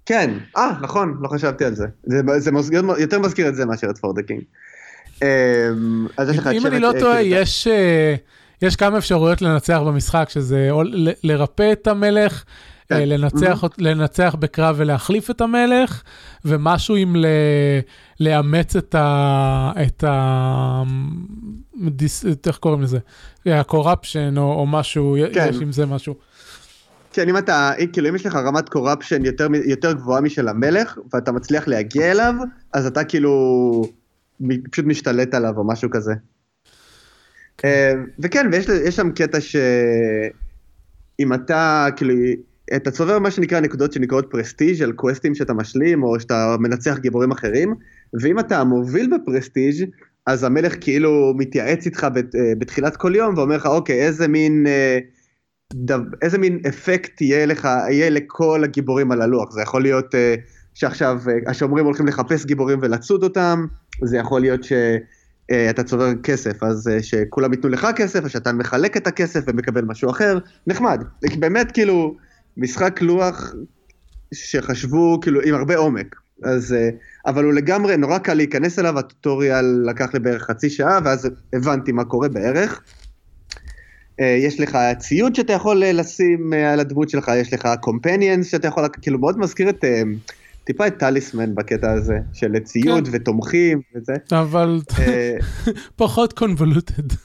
[0.06, 1.86] כן, אה, נכון, לא חשבתי על זה.
[2.02, 4.42] זה, זה מזכיר, יותר מזכיר את זה מאשר את For the King.
[6.52, 7.68] אם אני לא טועה, יש...
[8.62, 10.82] יש כמה אפשרויות לנצח במשחק, שזה או
[11.24, 12.44] לרפא את המלך,
[12.92, 13.00] כן.
[13.00, 13.68] אה, לנצח, mm-hmm.
[13.78, 16.02] לנצח בקרב ולהחליף את המלך,
[16.44, 17.26] ומשהו עם ל,
[18.20, 19.72] לאמץ את ה...
[19.82, 20.82] את ה...
[21.88, 22.98] דיס, איך קוראים לזה?
[23.46, 25.46] הקורפשן או, או משהו, כן.
[25.50, 26.14] יש עם זה משהו.
[27.12, 31.32] כן, אם אתה, כאילו אם יש לך רמת קורפשן יותר, יותר גבוהה משל המלך, ואתה
[31.32, 32.34] מצליח להגיע אליו,
[32.72, 33.82] אז אתה כאילו
[34.70, 36.12] פשוט משתלט עליו או משהו כזה.
[37.64, 42.14] אה, וכן, ויש שם קטע שאם אתה, כאילו,
[42.76, 47.30] אתה צובר מה שנקרא נקודות שנקראות פרסטיג' על קווסטים שאתה משלים, או שאתה מנצח גיבורים
[47.30, 47.74] אחרים,
[48.20, 49.84] ואם אתה מוביל בפרסטיג',
[50.26, 52.10] אז המלך כאילו מתייעץ איתך אה,
[52.58, 54.98] בתחילת כל יום ואומר לך, אוקיי, איזה מין, אה,
[56.22, 59.50] איזה מין אפקט יהיה לך, יהיה לכל הגיבורים על הלוח.
[59.52, 60.14] זה יכול להיות
[60.74, 63.66] שעכשיו השומרים הולכים לחפש גיבורים ולצוד אותם,
[64.02, 64.72] זה יכול להיות ש...
[65.50, 69.40] אה, אתה צובר כסף, אז אה, שכולם ייתנו לך כסף, או שאתה מחלק את הכסף
[69.46, 71.04] ומקבל משהו אחר, נחמד.
[71.38, 72.16] באמת כאילו
[72.56, 73.54] משחק לוח
[74.34, 76.16] שחשבו כאילו עם הרבה עומק.
[76.42, 76.90] אז, אה,
[77.26, 81.92] אבל הוא לגמרי, נורא קל להיכנס אליו, הטוטוריאל לקח לי בערך חצי שעה, ואז הבנתי
[81.92, 82.82] מה קורה בערך.
[84.18, 89.18] יש לך ציוד שאתה יכול לשים על הדמות שלך, יש לך קומפניאנס שאתה יכול, כאילו
[89.18, 89.84] מאוד מזכיר את...
[90.64, 93.10] טיפה את טליסמן בקטע הזה, של ציוד כן.
[93.14, 94.12] ותומכים וזה.
[94.32, 95.36] אבל אה,
[95.96, 97.16] פחות קונבולוטד.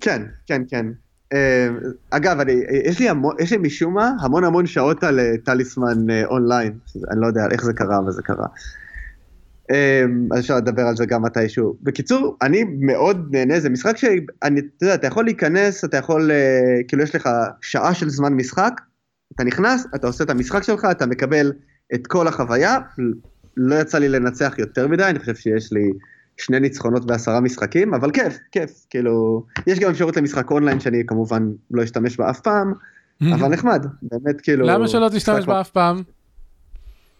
[0.00, 0.86] כן, כן, כן.
[1.34, 1.68] אה,
[2.10, 2.52] אגב, אני,
[2.84, 6.78] יש, לי המון, יש לי משום מה המון המון שעות על אה, טליסמן אונליין,
[7.10, 8.46] אני לא יודע איך זה קרה, אבל זה קרה.
[10.32, 11.76] אז אפשר לדבר על זה גם מתישהו.
[11.82, 16.30] בקיצור, אני מאוד נהנה, זה משחק שאני, אתה יודע, אתה יכול להיכנס, אתה יכול,
[16.88, 17.28] כאילו יש לך
[17.60, 18.80] שעה של זמן משחק,
[19.34, 21.52] אתה נכנס, אתה עושה את המשחק שלך, אתה מקבל
[21.94, 22.78] את כל החוויה,
[23.56, 25.92] לא יצא לי לנצח יותר מדי, אני חושב שיש לי
[26.36, 31.48] שני ניצחונות בעשרה משחקים, אבל כיף, כיף, כאילו, יש גם אפשרות למשחק אונליין שאני כמובן
[31.70, 32.72] לא אשתמש בה אף פעם,
[33.34, 34.66] אבל נחמד, באמת כאילו...
[34.66, 36.02] למה שלא תשתמש בה אף פעם?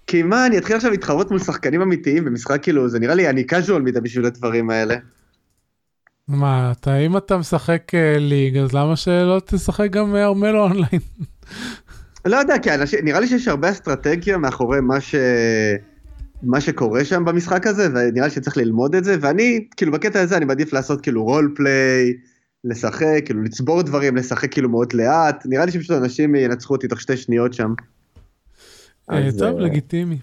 [0.06, 3.44] כי מה, אני אתחיל עכשיו להתחרות מול שחקנים אמיתיים במשחק כאילו, זה נראה לי אני
[3.52, 4.94] casual מדי בשביל הדברים האלה.
[6.28, 11.00] מה, אתה, אם אתה משחק ליג, אז למה שלא תשחק גם ארמלו אונליין?
[12.24, 15.14] לא יודע, כי אנשים, נראה לי שיש הרבה אסטרטגיה מאחורי מה, ש...
[16.42, 20.36] מה שקורה שם במשחק הזה, ונראה לי שצריך ללמוד את זה, ואני, כאילו, בקטע הזה
[20.36, 22.12] אני מעדיף לעשות כאילו רול פליי,
[22.64, 27.00] לשחק, כאילו לצבור דברים, לשחק כאילו מאוד לאט, נראה לי שפשוט אנשים ינצחו אותי תוך
[27.00, 27.74] שתי שניות שם.
[29.10, 30.18] אה, טוב, אה, לגיטימי.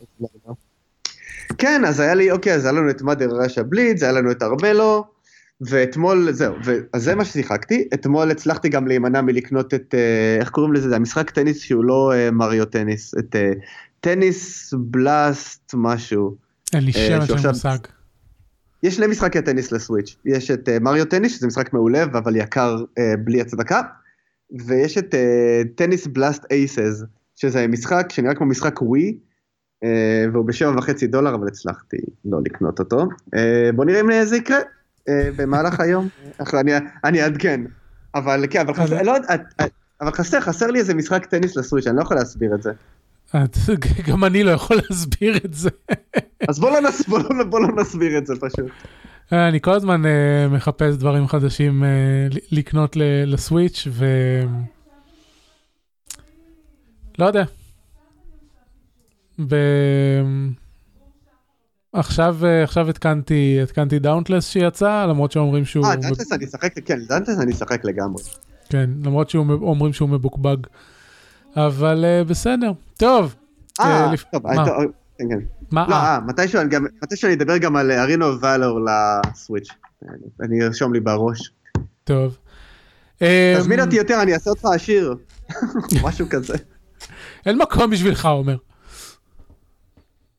[1.57, 4.43] כן, אז היה לי, אוקיי, אז היה לנו את מאדר ראשה בלידס, היה לנו את
[4.43, 5.05] ארמלו,
[5.61, 6.55] ואתמול, זהו,
[6.93, 10.95] אז זה מה ששיחקתי, אתמול הצלחתי גם להימנע מלקנות את, אה, איך קוראים לזה, זה
[10.95, 13.51] המשחק טניס שהוא לא אה, מריו טניס, את אה,
[13.99, 16.35] טניס בלאסט משהו.
[16.73, 17.77] אין לי שם של מושג.
[18.83, 22.83] יש שני משחקי טניס לסוויץ', יש את מריו טניס, שזה משחק מעולה, אבל יקר
[23.23, 23.81] בלי הצדקה,
[24.65, 25.15] ויש את
[25.75, 27.03] טניס בלאסט אייסס,
[27.35, 29.17] שזה משחק שנראה כמו משחק ווי,
[30.33, 33.07] והוא בשבע וחצי דולר, אבל הצלחתי לא לקנות אותו.
[33.75, 34.59] בוא נראה אם זה יקרה.
[35.09, 36.07] אה, במהלך היום,
[37.03, 37.61] אני- אעדכן.
[38.15, 39.21] אבל כן, אבל חסר, לא, את-
[39.61, 42.61] את- אבל חסר, חסר לי איזה משחק טניס ל Switch, אני לא יכול להסביר את
[42.63, 42.71] זה.
[44.07, 45.69] גם אני לא יכול להסביר את זה.
[46.49, 48.69] אז בוא לא נס- בוא לא- בוא לא נסביר את זה פשוט.
[49.31, 51.89] אני כל הזמן אה, מחפש דברים חדשים אה,
[52.31, 54.05] ל- לקנות ל- ל Switch ו...
[57.19, 57.43] לא יודע.
[59.47, 59.55] ב...
[61.93, 66.99] עכשיו אה, עכשיו התקנתי התקנתי Dauntless שיצא למרות שאומרים שהוא אה, דנטס אני אשחק, כן,
[67.07, 68.23] דנטס אני אשחק לגמרי.
[68.69, 70.57] כן למרות שאומרים שהוא מבוקבג.
[71.55, 73.35] אבל אה, בסדר טוב.
[73.79, 74.65] אה, אה, טוב, מה?
[75.17, 75.39] כן.
[75.71, 75.87] מה?
[75.89, 76.27] לא,
[77.01, 79.69] מתישהו אני אדבר גם על ארינו ואלור לסוויץ'.
[80.41, 81.51] אני ארשום לי בראש.
[82.03, 82.37] טוב.
[83.57, 85.15] תזמין אותי יותר, אני אעשה אותך עשיר.
[86.03, 86.53] משהו כזה.
[87.45, 88.57] אין מקום בשבילך אומר.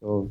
[0.00, 0.28] טוב.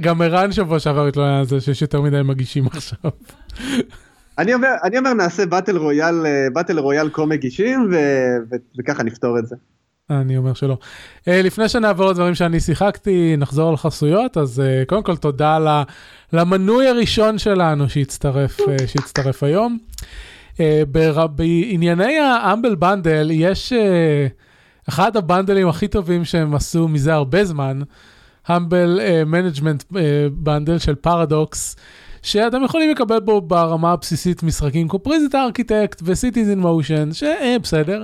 [0.00, 3.10] גם, ערן שבוע שעבר התלונן על זה שיש יותר מדי מגישים עכשיו.
[4.38, 6.14] אני אומר, אני אומר נעשה באטל רויאל,
[6.52, 9.56] באטל רויאל כה מגישים, ו- ו- וככה נפתור את זה.
[10.10, 10.76] אני אומר שלא.
[11.18, 15.82] Uh, לפני שנעבור לדברים שאני שיחקתי, נחזור על חסויות, אז uh, קודם כל תודה ל-
[16.32, 19.78] למנוי הראשון שלנו שהצטרף, uh, שהצטרף היום.
[20.54, 23.76] Uh, בר- בענייני האמבל בנדל, יש uh,
[24.90, 27.80] אחד הבנדלים הכי טובים שהם עשו מזה הרבה זמן,
[28.46, 29.84] Humble Management
[30.32, 31.76] Bundle של פרדוקס.
[32.22, 38.02] שאתם יכולים לקבל בו ברמה הבסיסית משחקים כמו Prison Architect ו Cities in Motion, שבסדר.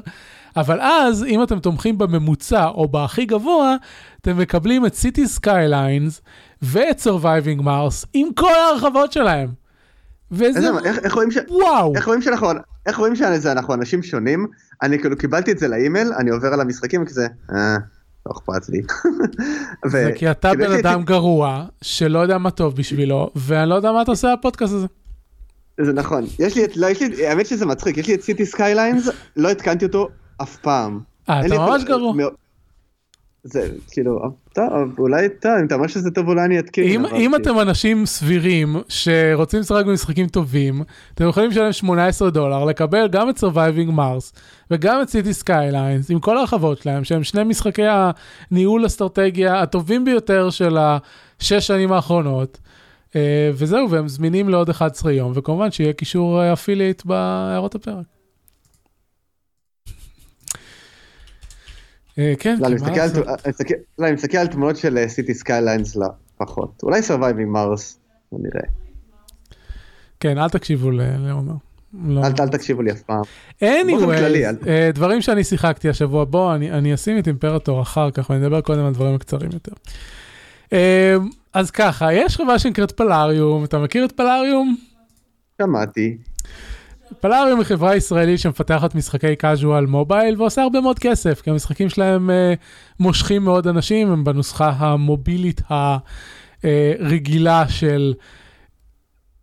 [0.57, 3.77] אבל אז, אם אתם תומכים בממוצע או בהכי גבוה,
[4.21, 6.23] אתם מקבלים את City Skylines
[6.63, 9.66] ואת Surviving Mars עם כל ההרחבות שלהם.
[10.31, 11.39] וזה, איזה- איך- איך רואים ש...
[11.49, 12.49] וואו, איך רואים שאנחנו,
[12.87, 14.47] איך רואים שזה אנחנו אנשים שונים?
[14.83, 17.77] אני כאילו קיבלתי את זה לאימייל, אני עובר על המשחקים וכזה, אה,
[18.27, 18.83] לא אכפת לי.
[19.91, 23.93] זה ו- כי אתה בן אדם גרוע, שלא יודע מה טוב בשבילו, ואני לא יודע
[23.93, 24.87] מה אתה עושה בפודקאסט הזה.
[25.81, 26.25] זה נכון.
[26.39, 29.49] יש לי את, לא, יש לי, האמת שזה מצחיק, יש לי את City Skylines, לא
[29.51, 30.09] התקנתי אותו
[30.43, 31.01] אף פעם.
[31.29, 32.13] אה, אתה ממש גרוע.
[33.47, 34.21] זה כאילו,
[34.55, 36.85] טוב, אולי, טוב, אם אתה אומר שזה טוב אולי אני אתקין.
[36.85, 40.83] אם, אם כאילו- אתם אנשים סבירים שרוצים לשחק במשחקים טובים,
[41.15, 44.39] אתם יכולים לשלם 18 דולר, לקבל גם את Surviving Mars
[44.71, 47.83] וגם את City Skylines עם כל ההרחבות שלהם, שהם שני משחקי
[48.51, 52.59] הניהול אסטרטגיה הטובים ביותר של השש שנים האחרונות.
[53.17, 57.95] אה, וזהו, והם זמינים לעוד 11 יום, וכמובן שיהיה קישור affiliate בהערות הפרק.
[57.97, 58.03] אה,
[62.39, 63.11] כן, לא, אני מסתכל על-?
[63.45, 65.97] אני מסתכל- לא, אני מסתכל על תמונות של City Skylines
[66.41, 66.81] לפחות.
[66.83, 67.97] אולי Surviving Mars,
[68.33, 68.67] בוא נראה.
[70.21, 71.53] כן, אל תקשיבו לעומר.
[72.05, 72.21] לא.
[72.27, 73.23] אל אל תקשיבו לי אף פעם.
[73.61, 73.65] anyway,
[74.19, 78.31] כללי, אל- uh, דברים שאני שיחקתי השבוע, בוא, אני, אני אשים את אימפרטור אחר כך
[78.31, 79.73] ואני אדבר קודם על דברים הקצרים יותר.
[81.53, 84.77] אז ככה, יש חברה שנקראת פלאריום, אתה מכיר את פלאריום?
[85.63, 86.17] שמעתי.
[87.21, 92.31] פלאריום היא חברה ישראלית שמפתחת משחקי casual מובייל ועושה הרבה מאוד כסף, כי המשחקים שלהם
[92.31, 92.59] uh,
[93.01, 95.61] מושכים מאוד אנשים, הם בנוסחה המובילית
[96.63, 98.15] הרגילה של...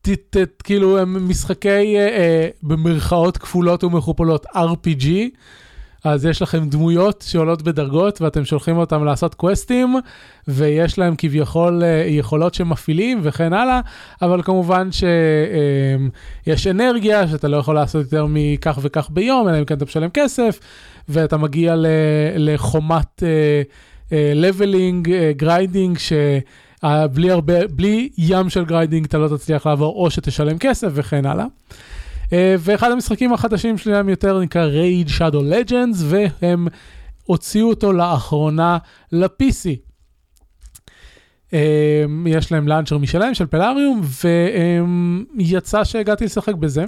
[0.01, 5.07] ת, ת, כאילו הם משחקי uh, uh, במרכאות כפולות ומכופלות RPG,
[6.03, 9.95] אז יש לכם דמויות שעולות בדרגות ואתם שולחים אותם לעשות קווסטים
[10.47, 13.79] ויש להם כביכול uh, יכולות שמפעילים וכן הלאה,
[14.21, 19.75] אבל כמובן שיש אנרגיה שאתה לא יכול לעשות יותר מכך וכך ביום, אלא אם כן
[19.75, 20.59] אתה משלם כסף
[21.09, 21.75] ואתה מגיע
[22.35, 23.23] לחומת
[24.11, 26.13] leveling, grinding, ש...
[26.13, 31.25] Uh, בלי הרבה, בלי ים של grinding אתה לא תצליח לעבור או שתשלם כסף וכן
[31.25, 31.45] הלאה.
[32.33, 36.67] Uh, ואחד המשחקים החדשים שלהם יותר נקרא Raid Shadow Legends והם
[37.23, 38.77] הוציאו אותו לאחרונה
[39.11, 39.65] ל-PC.
[41.49, 41.53] Uh,
[42.25, 44.01] יש להם launcher משלהם של Plarium
[45.37, 46.85] ויצא שהגעתי לשחק בזה.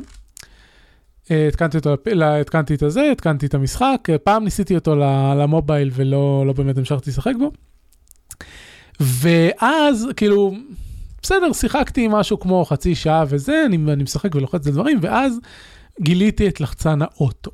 [1.23, 1.95] Uh, התקנתי אותו,
[2.41, 4.95] התקנתי את הזה, התקנתי את המשחק, פעם ניסיתי אותו
[5.37, 7.51] למובייל ולא לא באמת המשכתי לשחק בו.
[8.99, 10.53] ואז כאילו
[11.25, 15.39] בסדר שיחקתי משהו כמו חצי שעה וזה אני, אני משחק ולוחץ את הדברים ואז
[16.01, 17.51] גיליתי את לחצן האוטו.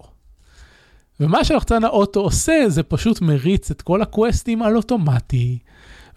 [1.19, 5.57] ומה שלחצן האוטו עושה זה פשוט מריץ את כל הקווסטים על אוטומטי.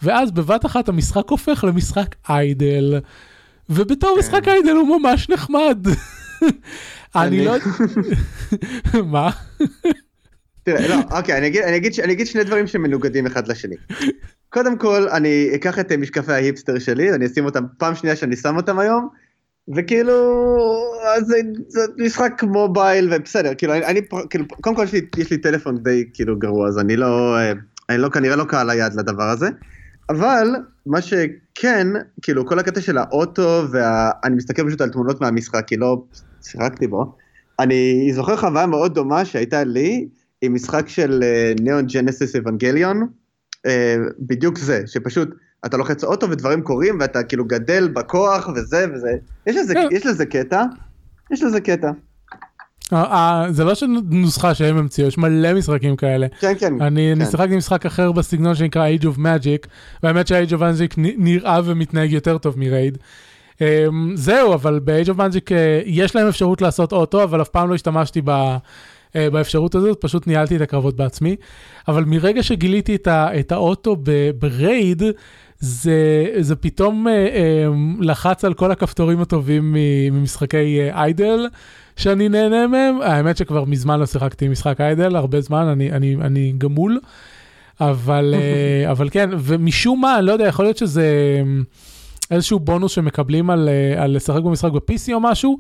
[0.03, 3.01] ואז בבת אחת המשחק הופך למשחק איידל.
[3.71, 5.87] ובתור משחק איידל הוא ממש נחמד.
[7.17, 7.55] אני לא...
[9.13, 9.31] מה?
[10.63, 13.77] תראה, לא, אוקיי, אני אגיד, אני, אגיד, אני אגיד שני דברים שמנוגדים אחד לשני.
[14.55, 18.37] קודם כל, אני אקח את אה, משקפי ההיפסטר שלי, אני אשים אותם, פעם שנייה שאני
[18.37, 19.09] שם אותם היום,
[19.77, 20.15] וכאילו,
[21.17, 21.37] אז זה,
[21.69, 25.79] זה משחק מובייל ובסדר, כאילו, אני, אני כאילו, קודם כל יש לי, יש לי טלפון
[25.79, 27.53] די כאילו גרוע, אז אני לא, אה,
[27.89, 29.49] אני לא, כנראה לא קהל היעד לדבר הזה,
[30.11, 30.49] אבל
[30.87, 31.15] מה ש...
[31.55, 31.87] כן,
[32.23, 36.05] כאילו כל הקטע של האוטו, ואני מסתכל פשוט על תמונות מהמשחק, כי לא
[36.43, 37.17] שיחקתי בו.
[37.61, 40.09] אני זוכר חוויה מאוד דומה שהייתה לי
[40.43, 41.25] עם משחק של
[41.61, 43.09] ניאון ג'נסיס אבנגליון,
[44.19, 45.29] בדיוק זה, שפשוט
[45.67, 49.13] אתה לוחץ אוטו ודברים קורים ואתה כאילו גדל בכוח וזה וזה,
[49.47, 49.89] יש לזה, כן.
[49.93, 50.63] יש לזה קטע,
[51.31, 51.91] יש לזה קטע.
[52.93, 56.27] אה, אה, זה לא שנוסחה שהם המציאו, יש מלא משחקים כאלה.
[56.41, 56.83] כן, כן.
[56.83, 57.25] אני כן.
[57.25, 59.69] שיחקתי משחק אחר בסגנון שנקרא Age of Magic,
[60.03, 62.99] והאמת ש-Age of Magic נראה ומתנהג יותר טוב מ Raid.
[63.55, 63.59] Um,
[64.15, 65.51] זהו, אבל ב-Age of Magic
[65.85, 68.57] יש להם אפשרות לעשות אוטו, אבל אף פעם לא השתמשתי ב...
[69.15, 71.37] uh, באפשרות הזאת, פשוט ניהלתי את הקרבות בעצמי.
[71.89, 75.03] אבל מרגע שגיליתי את, ה- את האוטו ב- ב Raid,
[75.59, 79.77] זה, זה פתאום uh, um, לחץ על כל הכפתורים הטובים
[80.13, 81.47] ממשחקי idle.
[81.97, 86.55] שאני נהנה מהם, האמת שכבר מזמן לא שיחקתי משחק idle, הרבה זמן, אני, אני, אני
[86.59, 87.01] גמול,
[87.81, 91.03] אבל, אה, אבל כן, ומשום מה, אני לא יודע, יכול להיות שזה
[91.39, 91.43] אה,
[92.31, 95.59] איזשהו בונוס שמקבלים על, אה, על לשחק במשחק ב-PC או משהו,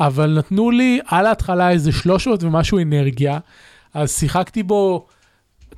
[0.00, 3.38] אבל נתנו לי על ההתחלה איזה 300 ומשהו אנרגיה,
[3.94, 5.06] אז שיחקתי בו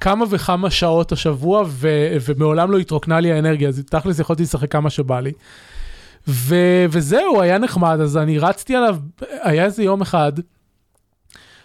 [0.01, 1.89] כמה וכמה שעות השבוע, ו,
[2.29, 5.33] ומעולם לא התרוקנה לי האנרגיה, אז תכלס יכולתי לשחק כמה שבא לי.
[6.29, 6.57] ו,
[6.91, 8.97] וזהו, היה נחמד, אז אני רצתי עליו,
[9.43, 10.33] היה איזה יום אחד,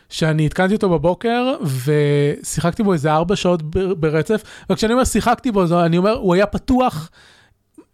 [0.10, 5.84] שאני התקנתי אותו בבוקר, ושיחקתי בו איזה ארבע שעות ב- ברצף, וכשאני אומר שיחקתי בו,
[5.86, 7.10] אני אומר, הוא היה פתוח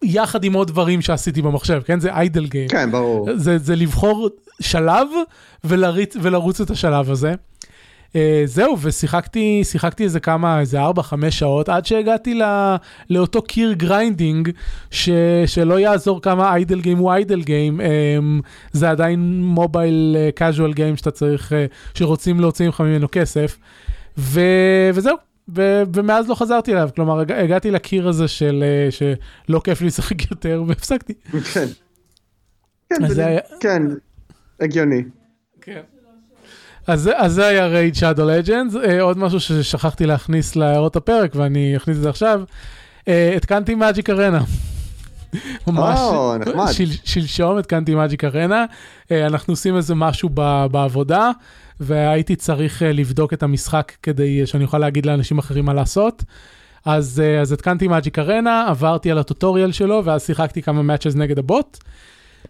[0.04, 2.00] יחד עם עוד דברים שעשיתי במחשב, כן?
[2.00, 2.68] זה idle game.
[2.68, 3.28] כן, ברור.
[3.36, 4.30] זה, זה לבחור
[4.62, 5.08] שלב
[5.64, 7.34] ולריץ, ולרוץ את השלב הזה.
[8.10, 10.90] Uh, זהו, ושיחקתי שיחקתי איזה כמה, איזה 4-5
[11.30, 12.44] שעות, עד שהגעתי ל,
[13.10, 14.50] לאותו קיר grinding,
[14.92, 15.10] ש,
[15.46, 17.84] שלא יעזור כמה idle game הוא idle game, um,
[18.72, 21.56] זה עדיין mobile casual game שאתה צריך, uh,
[21.98, 23.58] שרוצים להוציא ממך ממנו כסף,
[24.18, 24.42] ו,
[24.94, 25.16] וזהו.
[25.56, 29.88] ו- ומאז לא חזרתי אליו, כלומר הג- הגעתי לקיר הזה של אה, שלא כיף לי
[29.88, 31.14] לשחק יותר והפסקתי.
[31.54, 31.66] כן.
[32.90, 33.82] כן, זה היה- כן,
[34.64, 35.04] הגיוני.
[35.62, 35.82] כן.
[36.88, 41.98] אז, אז זה היה Raid Shadow Legends, עוד משהו ששכחתי להכניס להערות הפרק ואני אכניס
[41.98, 42.42] את זה עכשיו,
[43.08, 44.44] אה, התקנתי Magic Arena.
[45.68, 46.72] ממש, או, נחמד.
[46.72, 48.66] של, שלשום התקנתי מאג'יק ארנה,
[49.12, 51.32] אה, אנחנו עושים איזה משהו ב, בעבודה,
[51.80, 56.24] והייתי צריך אה, לבדוק את המשחק כדי אה, שאני אוכל להגיד לאנשים אחרים מה לעשות.
[56.86, 61.40] אז, אה, אז התקנתי מאג'יק ארנה, עברתי על הטוטוריאל שלו, ואז שיחקתי כמה מאצ'ס נגד
[61.40, 61.78] הבוט,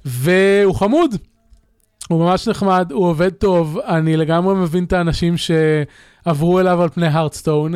[0.06, 1.16] והוא חמוד.
[2.10, 7.08] הוא ממש נחמד, הוא עובד טוב, אני לגמרי מבין את האנשים שעברו אליו על פני
[7.08, 7.74] הרדסטון,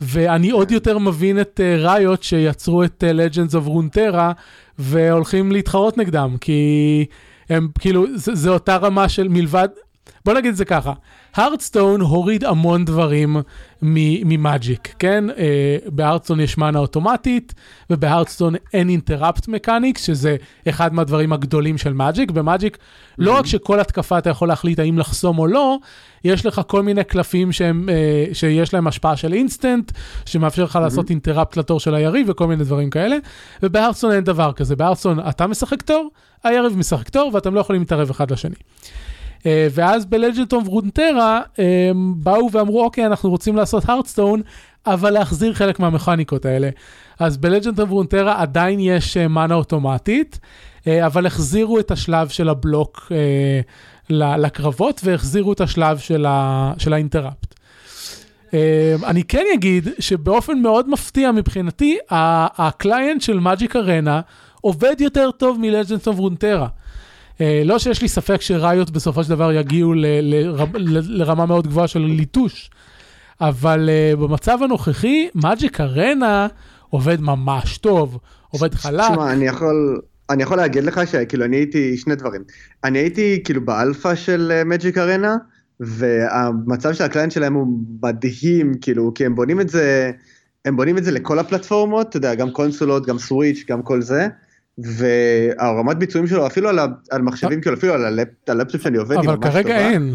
[0.00, 4.32] ואני עוד יותר מבין את uh, Riot שיצרו את uh, Legends of Runeterra
[4.78, 7.06] והולכים להתחרות נגדם, כי
[7.48, 9.68] הם כאילו, זה, זה אותה רמה של מלבד,
[10.24, 10.92] בוא נגיד את זה ככה,
[11.34, 13.36] Hearthstone הוריד המון דברים
[13.82, 15.24] מ Magic, כן?
[15.30, 17.54] Uh, ב Hearthstone יש מאנה אוטומטית,
[17.90, 20.36] וב Hearthstone אין interrupt mechanics, שזה
[20.68, 22.30] אחד מהדברים הגדולים של Magic.
[22.30, 22.78] ב Magic,
[23.18, 25.78] לא רק שכל התקפה אתה יכול להחליט האם לחסום או לא,
[26.24, 29.92] יש לך כל מיני קלפים שהם, uh, שיש להם השפעה של אינסטנט,
[30.26, 33.16] שמאפשר לך לעשות interrupt לתור של היריב וכל מיני דברים כאלה,
[33.62, 34.76] וב Hearthstone אין דבר כזה.
[34.76, 36.08] ב Hearthstone אתה משחק תור,
[36.44, 38.54] היריב משחק תור, ואתם לא יכולים להתערב אחד לשני.
[39.44, 44.42] Uh, ואז ב Legends of Runeterra הם באו ואמרו אוקיי אנחנו רוצים לעשות Hearthstone
[44.86, 46.70] אבל להחזיר חלק מהמכניקות האלה.
[47.18, 50.38] אז ב Legends of Runeterra עדיין יש uh, mana אוטומטית
[50.88, 53.12] אבל החזירו את השלב של הבלוק
[54.10, 57.54] לקרבות והחזירו את השלב של, ה- של ה interrupt.
[59.04, 64.20] אני כן אגיד שבאופן מאוד מפתיע מבחינתי ה client של Magic Arena
[64.60, 66.66] עובד יותר טוב מ Legends of Runeterra.
[67.34, 71.46] Uh, לא שיש לי ספק ש Riot בסופו של דבר יגיעו ל- לרמה, ל- לרמה
[71.46, 72.70] מאוד גבוהה של ליטוש,
[73.40, 76.46] אבל uh, במצב הנוכחי, Magic Arena
[76.90, 78.18] עובד ממש טוב,
[78.50, 79.00] עובד חלק.
[79.10, 80.00] תשמע, אני יכול...
[80.30, 82.42] אני יכול להגיד לך שכאילו אני הייתי שני דברים.
[82.84, 85.36] אני הייתי כאילו באלפא של Magic Arena,
[85.80, 87.66] והמצב של ה client שלהם הוא
[88.02, 90.10] מדהים, כאילו, כי הם בונים את זה,
[90.64, 94.28] הם בונים את זה לכל הפלטפורמות, אתה יודע, גם קונסולות, גם Switch, גם כל זה,
[94.78, 99.16] והרמת ביצועים שלו, אפילו על, ה, על מחשבים, כאילו, אפילו על הלפ, הלפטופ שאני עובד,
[99.16, 99.90] אבל כרגע טובה.
[99.90, 100.14] אין.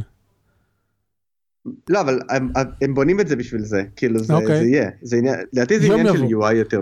[1.90, 2.50] לא, אבל הם,
[2.82, 4.60] הם בונים את זה בשביל זה, כאילו זה, אוקיי.
[4.60, 6.24] זה יהיה, זה עניין, לדעתי זה עניין של.
[6.24, 6.82] UI יותר.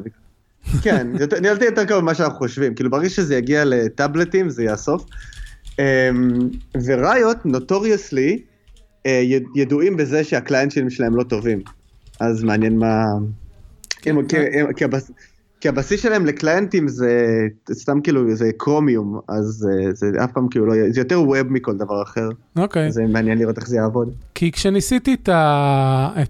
[0.82, 1.08] כן,
[1.42, 4.66] לדעתי יותר קרוב ממה שאנחנו חושבים, כאילו ברגע שזה יגיע לטאבלטים זה.
[5.80, 6.50] אמ,
[6.86, 8.42] וריוט נוטוריוסלי
[9.56, 11.62] ידועים בזה שהקליינטים שלהם לא טובים,
[12.20, 13.04] אז מעניין מה...
[15.62, 17.42] כי- הבסיס שלהם לקליינטים זה
[17.72, 21.78] סתם כאילו זה קרומיום, אז אה, זה אף פעם כאילו לא זה יותר ווב מכל
[21.78, 22.30] דבר אחר.
[22.58, 22.92] אוקיי.
[22.92, 24.10] זה מעניין לראות איך זה יעבוד.
[24.36, 25.30] כי כשניסיתי את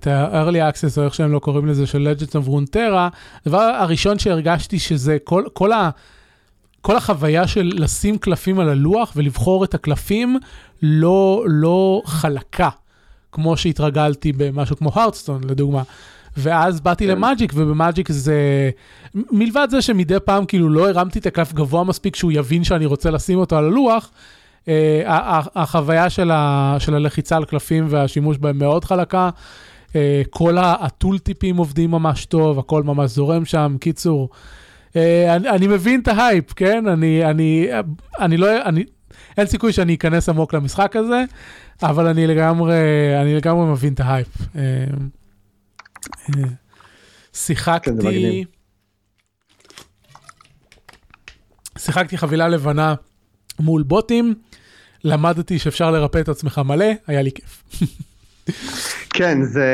[0.08, 3.16] ה-early access, או איך שהם לא קוראים לזה, של Legends of Runeterra,
[3.46, 5.90] הדבר הראשון שהרגשתי שזה כל, כל, ה,
[6.82, 10.38] כל החוויה של לשים קלפים על הלוח ולבחור את הקלפים
[10.82, 12.70] לא, לא חלקה,
[13.32, 15.84] כמו שהתרגלתי במשהו כמו הרדסטון, לדוגמה.
[16.38, 17.12] ואז באתי כן.
[17.12, 18.70] למאג'יק, ובמאג'יק זה...
[19.32, 23.12] מלבד זה שמדי פעם כאילו לא הרמתי את הקלף גבוה מספיק שהוא יבין שאני רוצה
[23.12, 24.12] לשים אותו על הלוח,
[24.68, 25.02] אה,
[25.56, 29.30] החוויה של, ה, של הלחיצה על קלפים והשימוש בהם מאוד חלקה.
[29.96, 33.76] אה, כל ה- הטולטיפים עובדים ממש טוב, הכל ממש זורם שם.
[33.80, 34.30] קיצור,
[34.96, 36.88] אה, אני, אני מבין את ההייפ, כן?
[36.88, 37.68] אני, אני,
[38.20, 38.84] אני לא, אני,
[39.38, 41.24] אין סיכוי שאני אכנס עמוק למשחק הזה,
[41.84, 42.76] אבל אני לגמרי,
[43.22, 44.28] אני לגמרי מבין את ההייפ.
[46.02, 46.42] כן,
[47.34, 48.46] שיחקתי.
[51.78, 52.96] שיחקתי חבילה לבנה
[53.60, 54.34] מול בוטים,
[55.04, 57.64] למדתי שאפשר לרפא את עצמך מלא, היה לי כיף.
[59.10, 59.66] כן, זה...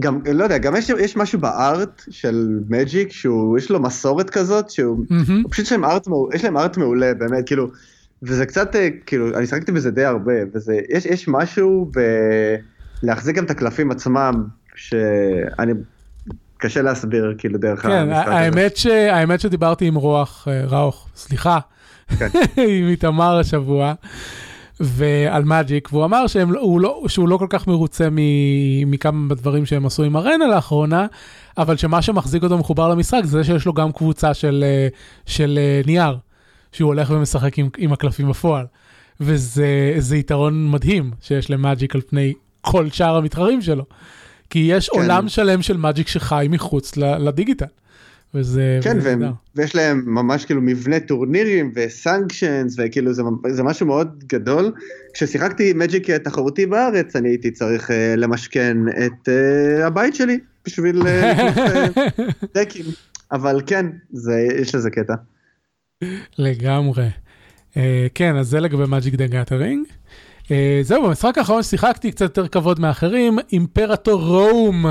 [0.00, 4.70] גם, לא יודע, גם יש, יש משהו בארט של מג'יק, שהוא, יש לו מסורת כזאת,
[4.70, 5.04] שהוא...
[5.10, 5.42] מהמם.
[5.50, 7.68] פשוט יש להם ארט, יש להם ארט מעולה, באמת, כאילו,
[8.22, 12.00] וזה קצת, אה, כאילו, אני שחקתי בזה די הרבה, וזה, יש, יש משהו ב...
[13.02, 14.44] להחזיק גם את הקלפים עצמם,
[14.76, 15.72] שאני,
[16.58, 18.36] קשה להסביר, כאילו, דרך כן, המשחק הזה.
[18.36, 18.86] האמת, ש...
[18.86, 21.58] האמת שדיברתי עם רוח, אה, ראוך, סליחה,
[22.18, 22.28] כן.
[22.78, 23.94] עם איתמר השבוע,
[24.80, 28.16] ועל Magic, והוא אמר שהם, לא- הוא לא, שהוא לא כל כך מרוצה מ...
[28.90, 31.06] מכמה דברים שהם עשו עם Arena לאחרונה,
[31.58, 34.88] אבל שמה שמחזיק אותו מחובר למשחק זה שיש לו גם קבוצה של, אה,
[35.26, 36.16] של אה, נייר,
[36.72, 38.66] שהוא הולך ומשחק עם, עם הקלפים בפועל.
[39.20, 43.84] וזה זה יתרון מדהים שיש ל Magic על פני כל שאר המתחרים שלו.
[44.50, 44.98] כי יש כן.
[44.98, 47.66] עולם שלם של מאג'יק שחי מחוץ לדיגיטל.
[48.34, 49.22] וזה כן, והם.
[49.56, 54.72] ויש להם ממש כאילו מבנה טורנירים וסנקשנס, וכאילו זה, זה משהו מאוד גדול.
[55.14, 61.06] כששיחקתי מג'יק תחרותי בארץ, אני הייתי צריך uh, למשכן את uh, הבית שלי בשביל uh,
[62.54, 62.84] דקים.
[63.32, 65.14] אבל כן, זה, יש לזה קטע.
[66.38, 67.08] לגמרי.
[67.74, 67.78] Uh,
[68.14, 69.86] כן, אז זה לגבי Magic the Gathering.
[70.46, 70.48] Uh,
[70.82, 74.86] זהו, במשחק האחרון ששיחקתי קצת יותר כבד מאחרים, Imperator Rome.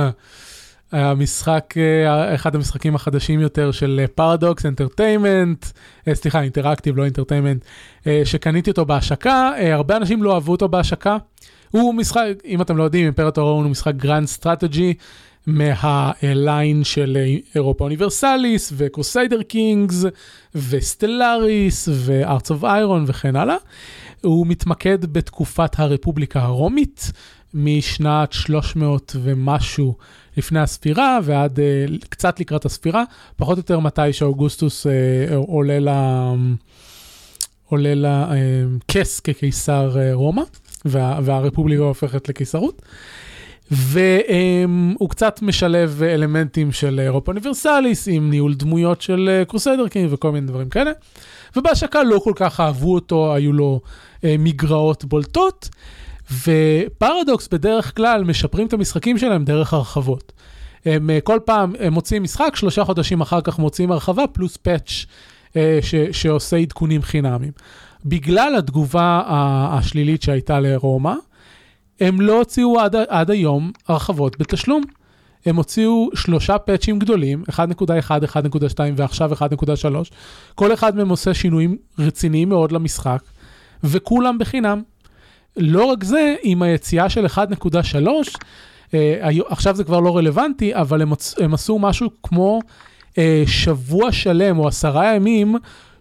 [0.91, 5.65] המשחק, uh, אחד המשחקים החדשים יותר של Paradox Entertainment,
[6.13, 7.65] סליחה, Interactive, לא Entertainment,
[8.23, 11.17] שקניתי אותו בהשקה, הרבה אנשים לא אהבו אותו בהשקה.
[11.71, 14.93] הוא משחק, אם אתם לא יודעים, Imperator Rome הוא משחק grand strategy
[15.47, 17.17] מה line של
[17.55, 20.05] Europa Universalis ו Crusader Kings
[20.55, 23.55] ו Stellaris ו Hearts of Iron וכן הלאה.
[24.25, 27.11] הוא מתמקד בתקופת הרפובליקה הרומית
[27.53, 29.95] משנת 300 ומשהו
[30.37, 33.03] לפני הספירה ועד uh, קצת לקראת הספירה,
[33.35, 35.89] פחות או יותר מתי שאוגוסטוס uh, עולה ל...
[37.65, 40.41] עולה לכס כקיסר uh, רומא
[40.85, 42.81] וה, והרפובליקה הופכת לקיסרות.
[43.71, 50.69] והוא קצת משלב אלמנטים של Europa Universalis עם ניהול דמויות של Crusader וכל מיני דברים
[50.69, 50.91] כאלה.
[51.55, 53.81] ובהשקה לא כל כך אהבו אותו, היו לו
[54.23, 55.69] אה, מגרעות בולטות.
[56.31, 60.33] ופרדוקס בדרך כלל משפרים את המשחקים שלהם דרך הרחבות.
[60.85, 65.05] הם אה, כל פעם הם מוציאים משחק, שלושה חודשים אחר כך מוציאים הרחבה פלוס פאץ'
[65.55, 67.51] אה, ש, שעושה עדכונים חינמים.
[68.05, 69.21] בגלל התגובה
[69.71, 71.13] השלילית שהייתה לרומא,
[71.99, 74.83] הם לא הוציאו עד, עד היום הרחבות בתשלום.
[75.45, 79.85] הם הוציאו שלושה פאצ'ים גדולים, 1.1, 1.2 ועכשיו 1.3.
[80.55, 83.23] כל אחד מהם עושה שינויים רציניים מאוד למשחק,
[83.83, 84.81] וכולם בחינם.
[85.57, 87.37] לא רק זה, עם היציאה של 1.3,
[88.93, 92.59] אה, עכשיו זה כבר לא רלוונטי, אבל הם, הם עשו משהו כמו
[93.17, 95.55] אה, שבוע שלם או עשרה ימים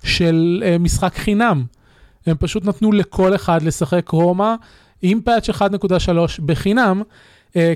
[0.05, 1.65] של אה, משחק חינם.
[2.27, 4.55] הם פשוט נתנו לכל אחד לשחק רומא
[5.03, 5.61] עם פאץ' 1.3
[6.47, 7.03] בחינם,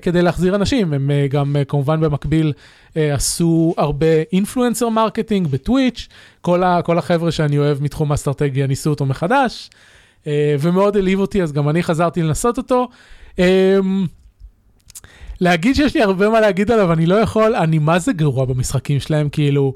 [0.02, 0.92] כדי להחזיר אנשים.
[0.92, 2.52] הם uh, גם uh, כמובן במקביל
[2.88, 6.08] uh, עשו הרבה influencer marketing ב Twitch,
[6.40, 9.70] כל, ה- כל החבר'ה שאני אוהב מתחום האסטרטגיה ניסו אותו מחדש,
[10.24, 10.26] uh,
[10.60, 12.88] ומאוד הלהיב אותי, אז גם אני חזרתי לנסות אותו.
[15.40, 19.00] להגיד שיש לי הרבה מה להגיד עליו, אני לא יכול, אני מה זה גרוע במשחקים
[19.00, 19.74] שלהם, כאילו,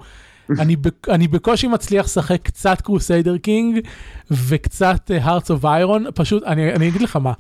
[0.60, 0.76] אני,
[1.08, 3.78] אני בקושי מצליח לשחק קצת Crusader King
[4.30, 7.32] וקצת Hearts of Iron, פשוט, אני, אני אגיד לך מה,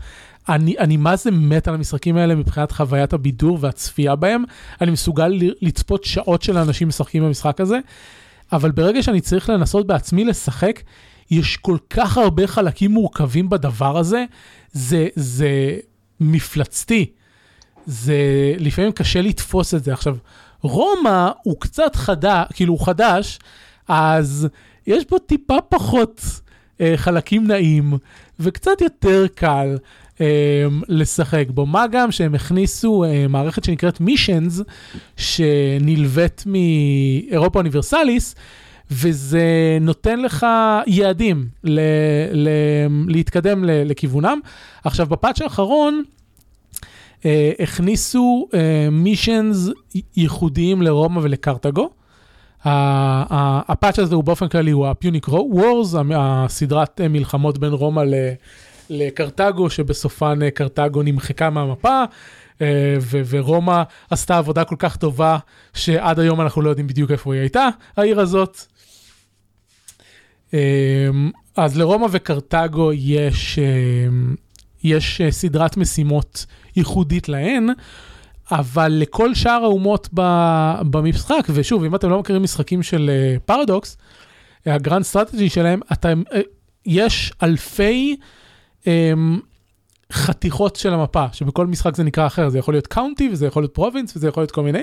[0.48, 4.44] אני, אני מה זה מת על המשחקים האלה מבחינת חוויית הבידור והצפייה בהם,
[4.80, 7.78] אני מסוגל לצפות שעות של אנשים משחקים במשחק הזה,
[8.52, 10.80] אבל ברגע שאני צריך לנסות בעצמי לשחק,
[11.30, 14.24] יש כל כך הרבה חלקים מורכבים בדבר הזה,
[14.72, 15.76] זה, זה
[16.20, 17.10] מפלצתי.
[17.86, 18.16] זה
[18.58, 19.92] לפעמים קשה לתפוס את זה.
[19.92, 20.16] עכשיו,
[20.62, 23.38] רומא הוא קצת חדש, כאילו הוא חדש,
[23.88, 24.48] אז
[24.86, 26.22] יש בו טיפה פחות
[26.80, 27.98] אה, חלקים נעים,
[28.40, 29.76] וקצת יותר קל
[30.88, 31.66] לשחק בו.
[31.66, 34.60] מה גם שהם הכניסו אה, מערכת שנקראת missions,
[35.16, 38.34] שנלווית מ Europa Universalis,
[38.90, 40.46] וזה נותן לך
[40.86, 41.80] יעדים ל-
[42.32, 44.40] ל- להתקדם ל- לכיוונם.
[44.84, 46.02] עכשיו, ב patch האחרון,
[47.24, 49.68] אה, הכניסו אה, missions
[50.16, 51.90] ייחודיים לרומא ולקרתגו.
[52.64, 58.02] ה patch הזה הוא באופן כללי הוא ה Punic Wars, הסדרת מלחמות בין רומא
[58.90, 62.04] לקרתגו, שבסופן אה, קרתגו נמחקה מהמפה,
[62.62, 62.96] אה,
[63.28, 65.38] ורומא עשתה עבודה כל כך טובה,
[65.74, 68.60] שעד היום אנחנו לא יודעים בדיוק איפה היא הייתה, העיר הזאת.
[70.54, 71.08] אה,
[71.56, 73.64] אז לרומא וקרתגו יש, אה,
[74.84, 77.66] יש אה, סדרת משימות ייחודית להן,
[78.50, 80.08] אבל לכל שאר האומות
[80.90, 83.10] במשחק, ושוב, אם אתם לא מכירים משחקים של
[83.44, 83.96] פרדוקס,
[84.66, 86.22] ה grand strategy שלהם, אתם,
[86.86, 88.26] יש אלפי אמ,
[90.12, 93.74] חתיכות של המפה, שבכל משחק זה נקרא אחר, זה יכול להיות county וזה יכול להיות
[93.74, 94.82] province וזה יכול להיות כל מיני,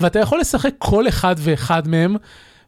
[0.00, 2.16] ואתה יכול לשחק כל אחד ואחד מהם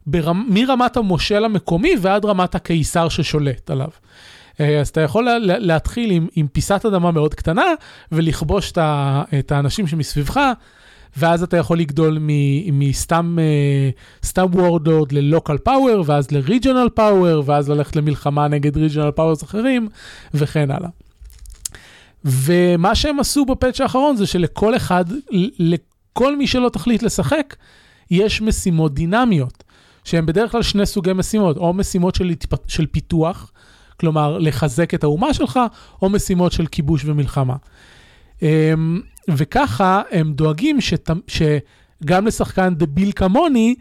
[0.07, 3.89] ברמ, מרמת המושל המקומי ועד רמת הקיסר ששולט עליו.
[4.61, 7.65] אה, אז אתה יכול לה, לה- להתחיל עם, עם פיסת אדמה מאוד קטנה
[8.13, 8.73] ולכבוש
[9.39, 10.41] את האנשים שמסביבך,
[11.17, 12.19] ואז אתה יכול לגדול
[12.73, 13.39] מסתם
[14.25, 19.89] סתם warlord ל local power, ואז לריג'ונל פאוור, ואז ללכת למלחמה נגד regional powers אחרים,
[20.35, 20.89] וכן הלאה.
[22.25, 25.05] ומה שהם עשו ב patch האחרון זה שלכל אחד,
[25.59, 27.57] לכל מי שלא תחליט לשחק,
[28.11, 29.65] יש משימות דינמיות,
[30.05, 32.33] שהן בדרך כלל שני סוגי משימות, או משימות של,
[32.67, 33.53] של פיתוח,
[34.01, 35.61] כלומר לחזק את האומה שלך,
[36.03, 37.57] או משימות של כיבוש ומלחמה.
[39.29, 43.75] וככה הם דואגים שת, שגם לשחקן דביל כמוני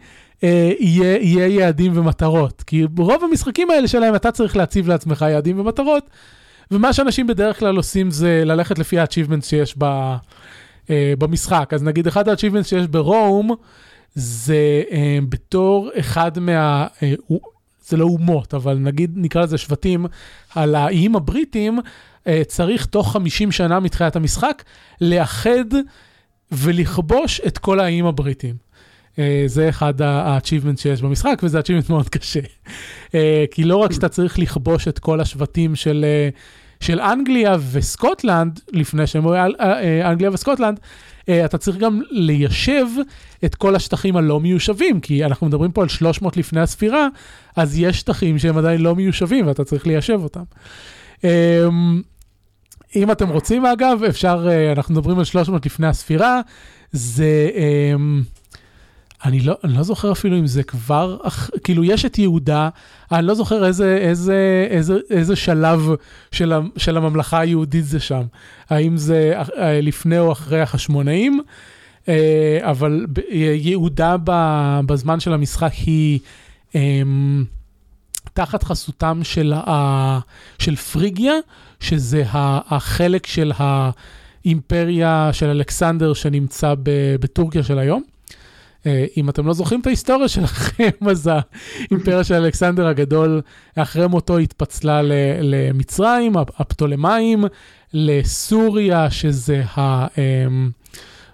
[0.44, 2.62] אה, יהיה, יהיה יעדים ומטרות.
[2.66, 6.10] כי ברוב המשחקים האלה שלהם אתה צריך להציב לעצמך יעדים ומטרות,
[6.70, 9.84] ומה שאנשים בדרך כלל עושים זה ללכת לפי ה-achievements שיש ב,
[10.90, 11.70] אה, במשחק.
[11.74, 13.50] אז נגיד אחד ה-achievements שיש ברום,
[14.14, 16.86] זה אה, בתור אחד מה...
[17.02, 17.14] אה,
[17.88, 20.06] זה לא אומות, אבל נגיד נקרא לזה שבטים
[20.54, 21.78] על האיים הבריטים,
[22.46, 24.62] צריך תוך 50 שנה מתחילת המשחק
[25.00, 25.64] לאחד
[26.52, 28.66] ולכבוש את כל האיים הבריטים.
[29.18, 32.40] אה, זה אחד ה-achievements שיש במשחק, וזה achievement מאוד קשה.
[33.14, 36.28] אה, כי לא רק שאתה צריך לכבוש את כל השבטים של, אה,
[36.80, 40.80] של אנגליה וסקוטלנד, לפני שהם היו אה, אה, אנגליה וסקוטלנד,
[41.28, 42.86] אה, אתה צריך גם ליישב
[43.44, 47.08] את כל השטחים הלא מיושבים, כי אנחנו מדברים פה על 300 לפני הספירה,
[47.56, 50.42] אז יש שטחים שהם עדיין לא מיושבים ואתה צריך ליישב אותם.
[52.96, 56.40] אם אתם רוצים אגב, אפשר, אה, אנחנו מדברים על 300 לפני הספירה,
[56.92, 58.22] זה, אמ,
[59.24, 61.16] אני לא, אני לא זוכר אפילו אם זה כבר,
[61.64, 62.68] כאילו יש את יהודה,
[63.12, 65.88] אני לא זוכר איזה, איזה, איזה, איזה שלב
[66.32, 68.22] של, של הממלכה היהודית זה שם.
[68.70, 71.40] האם זה אה, לפני או אחרי החשמונאים,
[72.08, 74.16] אה, אבל יהודה
[74.86, 76.18] בזמן של המשחק היא
[76.74, 77.44] אמ,
[78.36, 80.18] תחת חסותם של, ה,
[80.58, 81.34] של פריגיה,
[81.80, 86.74] שזה החלק של האימפריה של אלכסנדר שנמצא
[87.20, 88.02] בטורקיה של היום.
[88.86, 91.30] אה, אם אתם לא זוכרים את ההיסטוריה שלכם, אז
[91.90, 93.40] האימפריה של אלכסנדר הגדול,
[93.76, 95.00] אחרי מותו התפצלה
[95.42, 97.44] למצרים, הפטולמאים,
[97.92, 100.06] לסוריה, שזה ה...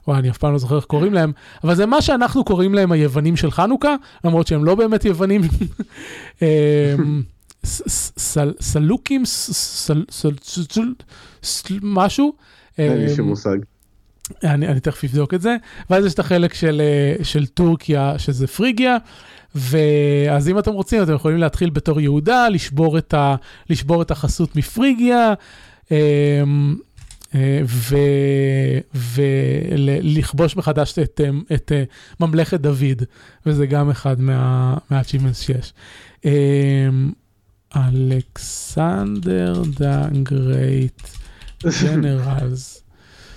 [0.08, 1.32] וואי, אני אף פעם לא זוכר איך קוראים להם,
[1.64, 3.94] אבל זה מה שאנחנו קוראים להם היוונים של חנוכה,
[4.24, 5.40] למרות שהם לא באמת יוונים.
[8.60, 9.22] סלוקים,
[11.82, 12.32] משהו.
[12.78, 13.58] אין לי אמ, שום מושג.
[14.44, 15.56] אני, אני תכף אבדוק את זה,
[15.90, 18.96] ואז יש את החלק של, אה, של טורקיה, שזה פריגיה,
[19.54, 23.34] ואז אם אתם רוצים, אתם יכולים להתחיל בתור יהודה, לשבור את, ה,
[23.70, 25.34] לשבור את החסות מפריגיה,
[25.90, 26.76] אמ,
[28.94, 31.84] ולכבוש מחדש את, אה, את אה,
[32.20, 33.02] ממלכת דוד,
[33.46, 34.76] וזה גם אחד מה-
[35.34, 35.72] שיש.
[36.24, 36.30] אמ,
[37.76, 41.02] Alexander the Great
[41.82, 42.81] generals.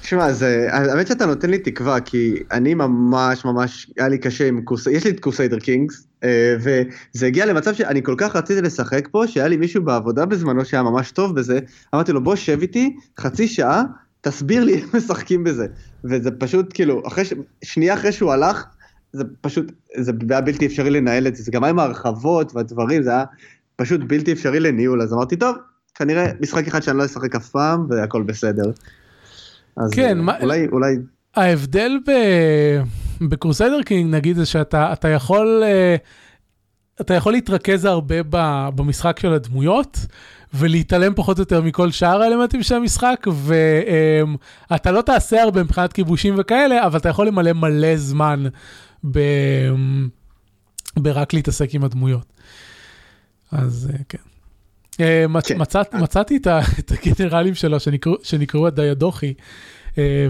[0.06, 0.28] תשמע,
[0.70, 4.88] האמת שאתה נותן לי תקווה, כי אני ממש ממש, היה לי קשה עם Crus...
[4.88, 9.28] יש לי את Crusader Kings, אה, וזה הגיע למצב שאני כל כך רציתי לשחק פה,
[9.28, 11.60] שהיה לי מישהו בעבודה בזמנו שהיה ממש טוב בזה,
[11.96, 13.84] אמרתי לו, בוא שב איתי חצי שעה,
[14.22, 15.68] תסביר לי איך משחקים בזה.
[16.04, 17.24] וזה פשוט, כאילו, אחרי.
[17.64, 18.66] שנייה אחרי שהוא הלך,
[19.14, 23.04] זה פשוט, זה היה בלתי אפשרי לנהל את זה, זה גם היה עם ההרחבות והדברים,
[23.04, 23.24] זה היה
[23.76, 25.56] פשוט בלתי אפשרי לניהול, אז אמרתי, טוב,
[25.96, 28.72] כנראה משחק אחד שאני לא אשחק אף פעם, והכל בסדר.
[29.78, 30.96] אז כן, מה- אולי, אולי,
[31.36, 32.12] ההבדל ב...
[33.22, 35.96] בקרוסיידר קינג נגיד זה שאתה אתה יכול אה,
[37.02, 38.16] אתה יכול להתרכז הרבה
[38.76, 40.06] במשחק של הדמויות
[40.54, 43.28] ולהתעלם פחות או יותר מכל שאר האלמנטים של המשחק
[44.70, 48.44] ואתה לא תעשה הרבה מבחינת כיבושים וכאלה אבל אתה יכול למלא מלא זמן
[49.12, 49.20] ב,
[51.00, 52.34] ברק להתעסק עם הדמויות.
[53.52, 54.18] אז אה, כן.
[54.18, 54.24] אה, מצ, כן.
[54.24, 54.85] מצאת,
[55.94, 57.78] מצאתי את, ה, את הגנרלים שלו
[58.24, 59.34] שנקראו, הדיאדוכי,
[59.98, 60.28] אה,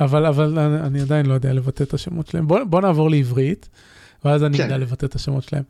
[0.00, 2.46] אבל, אני, עדיין לא יודע לבטא את השמות שלהם.
[2.46, 3.68] בוא, נעבור לעברית,
[4.24, 4.64] ואז אני כן.
[4.64, 5.62] אדע לבטא את השמות שלהם.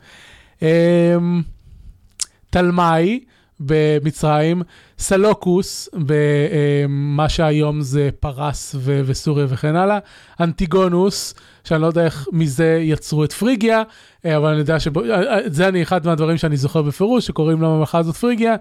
[0.63, 1.17] אה,
[2.51, 3.25] תלמי
[3.61, 4.63] במצרים,
[4.99, 9.99] סלוקוס במה שהיום זה פרס ו- וסוריה וכן הלאה,
[10.41, 11.35] אנטיגונוס,
[11.65, 13.83] שאני לא יודע איך מזה יצרו את פריגיה,
[14.25, 18.57] אה, אבל אני יודע שזה אני אחד מהדברים שאני זוכר בפירוש, שקוראים לממלכה הזאת פריגיה,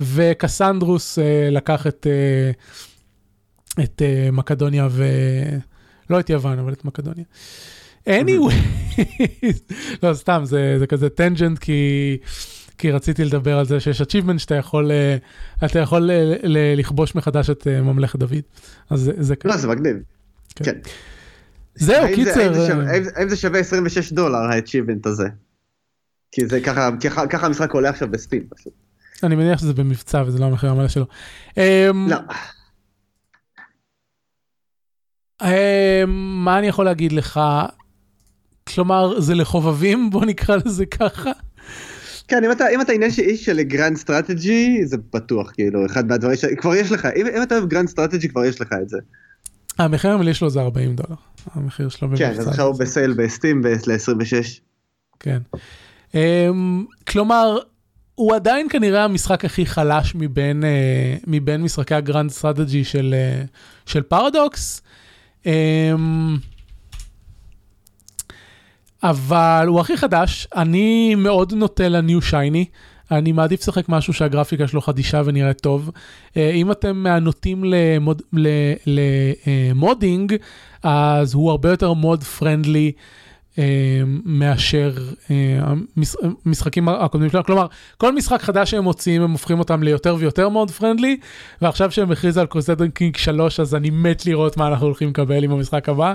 [0.00, 2.50] וקסנדרוס אה, לקח את, אה,
[3.84, 5.04] את אה, מקדוניה ו...
[6.10, 7.24] לא את יוון, אבל את מקדוניה.
[8.06, 8.54] anyway,
[10.02, 12.16] לא סתם, זה, זה כזה טנג'נט כי...
[12.78, 15.16] כי רציתי לדבר על זה שיש achievement שאתה יכול, אה,
[15.66, 16.34] אתה יכול אה,
[16.76, 18.34] לכבוש מחדש את אה, ממלכת דוד.
[18.90, 19.62] אז זה, זה לא, כזה.
[19.62, 19.96] זה מגניב.
[20.54, 20.64] כן.
[20.64, 20.78] כן.
[21.74, 22.40] זהו, קיצר.
[22.40, 25.28] האם זה שווה- אה, האם זה- האם זה שווה 26 דולר האצ'יבנט הזה?
[26.32, 26.88] כי זה ככה,
[27.28, 28.72] ככה- המשחק עולה עכשיו בסטים פשוט.
[29.22, 31.04] אני מניח שזה במבצע וזה לא המחיר המלא שלו.
[31.56, 32.16] אמ, לא,
[35.42, 36.10] אמ,
[36.44, 37.40] מה אני יכול להגיד לך?
[38.74, 41.30] כלומר, זה לחובבים, בוא נקרא לזה ככה.
[42.28, 46.36] כן, אם אתה, אם אתה עניין איש של grand strategy, זה בטוח, כאילו, אחד מהדברים
[46.36, 46.44] ש...
[46.44, 48.98] כבר יש לך, אם, אם אתה אוהב grand strategy, כבר יש לך את זה.
[49.78, 51.16] המחיר המלא שלו זה 40 דולר.
[51.54, 52.40] המחיר שלו כן, במבצע.
[52.40, 54.60] אז עכשיו הוא ב sale בסטים ל-26.
[55.20, 55.38] כן.
[56.12, 56.16] Um,
[57.08, 57.58] כלומר,
[58.14, 63.14] הוא עדיין כנראה המשחק הכי חלש מבין, uh, מבין משחקי ה grand strategy של,
[63.44, 64.82] uh, של פרדוקס.
[65.44, 65.48] Um,
[69.02, 72.64] אבל הוא הכי חדש, אני מאוד נוטה ל new shiny.
[73.10, 75.90] אני מעדיף לשחק משהו שהגרפיקה שלו חדישה ונראית טוב.
[76.36, 78.22] אה, אם אתם מהנוטים ל mod,
[78.86, 80.34] ל modding,
[80.82, 83.02] אז הוא הרבה יותר mod friendly אה,
[84.24, 84.92] מאשר
[85.30, 87.44] אה, המש- המשחקים הקודמים שלנו.
[87.44, 87.66] כלומר,
[87.98, 91.16] כל משחק חדש שהם מוציאים, הם הופכים אותם ליותר ויותר mod friendly,
[91.62, 95.44] ועכשיו שהם הכריזו על Crusader Kings 3, אז אני מת לראות מה אנחנו הולכים לקבל
[95.44, 96.14] עם המשחק הבא.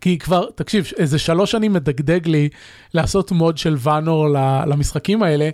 [0.00, 2.48] כי כבר, תקשיב, איזה שלוש שנים מדגדג לי
[2.94, 4.28] לעשות mod של ואנור
[4.66, 5.50] למשחקים האלה,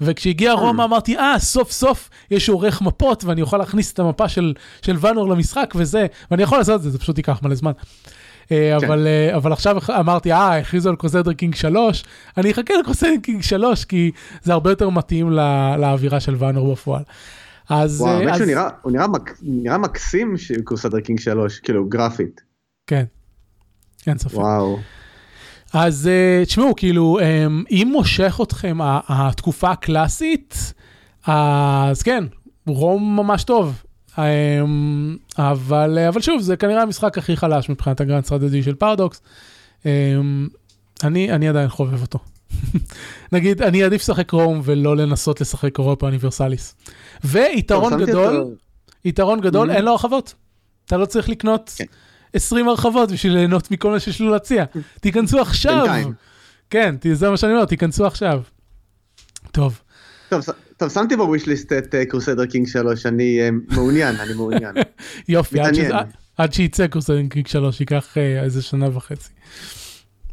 [0.00, 4.54] וכשהגיע רומא אמרתי, אה, סוף סוף יש עורך מפות, ואני יכול להכניס את המפה של,
[4.82, 7.72] של ואנור למשחק וזה, ואני יכול לעשות את זה, זה פשוט ייקח מלא זמן.
[8.52, 8.86] אה, כן.
[8.86, 12.04] אבל, אה, אבל עכשיו אמרתי, אה, הכריזו על Crusader Kings 3,
[12.36, 14.10] אני אחכה ל Crusader Kings 3, כי
[14.42, 17.02] זה הרבה יותר מתאים ל- לאווירה של ואנור בפועל.
[17.68, 21.20] אז, וואו, אה, האמת אז שהוא נראה, הוא נראה, מק, נראה מקסים של Crusader Kings
[21.20, 22.40] 3, כאילו גרפית.
[22.86, 23.04] כן,
[24.06, 24.34] אין ספק.
[24.34, 24.78] וואו.
[25.74, 26.10] אז
[26.46, 28.78] תשמעו, כאילו, um, אם מושך אתכם
[29.08, 30.72] התקופה הקלאסית,
[31.26, 32.24] אז כן,
[32.66, 33.82] רום ממש טוב.
[34.20, 38.74] Um, אבל, אה, אבל שוב, זה כנראה המשחק הכי חלש מבחינת ה grand strategy של
[38.74, 39.20] פרדוקס.
[39.82, 39.86] Um,
[41.04, 42.18] אני, אני עדיין חובב אותו.
[43.32, 46.74] נגיד, אני אעדיף לשחק רום ולא לנסות לשחק Europa Universalis.
[47.24, 48.54] ויתרון גדול,
[49.04, 49.74] יתרון גדול, Mhm.
[49.74, 50.34] אין לו הרחבות.
[50.86, 51.84] אתה לא צריך לקנות כן.
[52.32, 54.64] 20 הרחבות בשביל ליהנות מכל מה שיש לו להציע.
[55.00, 55.86] תיכנסו עכשיו.
[56.70, 58.42] כן, זה מה שאני אומר, תיכנסו עכשיו.
[59.52, 59.80] טוב,
[60.28, 60.40] טוב,
[60.80, 64.74] טוב, שמתי ב wishlist את Crusader Kings 3, אני אה, מעוניין, אני מעוניין.
[65.28, 65.94] יופי, עד, שזה.
[66.36, 69.30] עד שיצא Crusader Kings 3 ייקח אה, איזה שנה וחצי.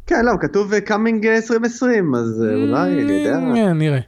[0.06, 3.36] כן, לא, כתוב coming 2020, אז אה, אולי, אני יודע.
[3.36, 4.00] אה, נראה.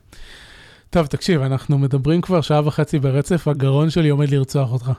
[0.91, 4.91] טוב, תקשיב, אנחנו מדברים כבר שעה וחצי ברצף, הגרון שלי עומד לרצוח אותי.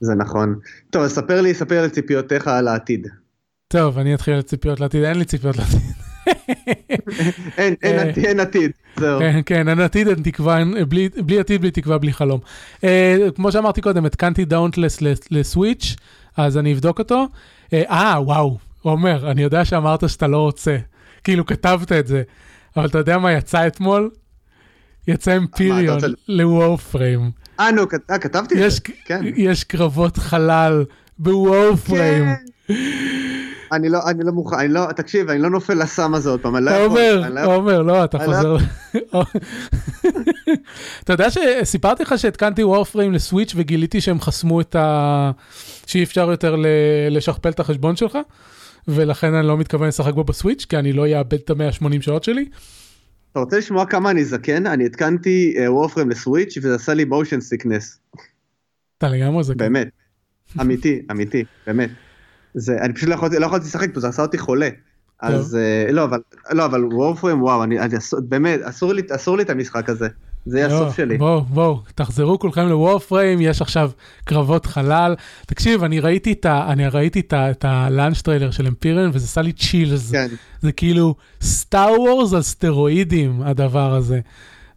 [0.00, 0.58] זה נכון.
[0.90, 3.06] טוב, אז ספר לי, ספר לי ציפיותיך על העתיד.
[3.68, 6.09] טוב, אני אתחיל לציפיות לעתיד, אין לי ציפיות לעתיד.
[7.58, 8.02] אין, אין אה.
[8.10, 9.18] עתיד, אין עתיד, זהו.
[9.18, 12.40] כן, כן, אין עתיד, אין תקווה, אין- בלי, בלי עתיד, בלי תקווה, בלי חלום.
[12.84, 14.98] אה, כמו שאמרתי קודם, התקנתי Dauntless
[15.30, 15.96] ל Switch,
[16.36, 17.26] אז אני אבדוק אותו.
[17.72, 20.76] אה, אה, וואו, עומר, אני יודע שאמרת שאתה לא רוצה,
[21.24, 22.22] כאילו כתבת את זה,
[22.76, 24.10] אבל אתה יודע מה יצא אתמול?
[25.08, 27.30] יצא Empyrean רוצה- ל Warframe.
[27.60, 28.80] אה, נו, כת- כתבתי את זה.
[29.04, 29.20] כן.
[29.36, 30.84] יש קרבות חלל
[31.18, 32.24] ב Warframe.
[32.68, 32.74] כן.
[33.72, 36.56] אני לא, אני לא מוכן, אני לא, תקשיב, אני לא נופל לסם הזה עוד פעם,
[36.56, 36.86] אני לא יכול.
[36.86, 37.54] עומר, לא.
[37.54, 38.56] עומר, לא, אתה לא חוזר...
[41.04, 45.30] אתה יודע שסיפרתי לך שהתקנתי וורפריים לסוויץ' וגיליתי שהם חסמו את ה...
[45.86, 46.56] שאי אפשר יותר
[47.10, 48.18] לשכפל את החשבון שלך,
[48.88, 52.48] ולכן אני לא מתכוון לשחק בו בסוויץ', כי אני לא אאבד את ה-180 שעות שלי.
[53.32, 54.66] אתה רוצה לשמוע כמה אני זקן?
[54.66, 58.00] אני התקנתי וורפריים לסוויץ' וזה עשה לי מושן סיקנס.
[58.98, 59.54] אתה לגמרי זה.
[59.54, 59.88] באמת.
[60.60, 61.90] אמיתי, אמיתי, באמת.
[62.54, 64.68] זה, אני פשוט לא יכולתי, לא יכולתי לשחק פה, זה עשה אותי חולה.
[65.22, 66.18] אז אה, לא, אבל,
[66.50, 67.96] לא, אבל Warframe, וואו, אני, אני,
[68.28, 70.08] באמת, אסור לי, אסור לי את המשחק הזה.
[70.46, 71.18] זה יהיה הסוף שלי.
[71.18, 73.90] בואו, בואו, תחזרו כולכם ל Warframe, יש עכשיו
[74.24, 75.14] קרבות חלל.
[75.46, 79.10] תקשיב, אני ראיתי את ה- אני ראיתי את ה- את ה launch trailer של Empyrean,
[79.12, 80.12] וזה עשה לי chills.
[80.12, 80.26] כן,
[80.60, 84.20] זה כאילו Star Wars על סטרואידים, הדבר הזה.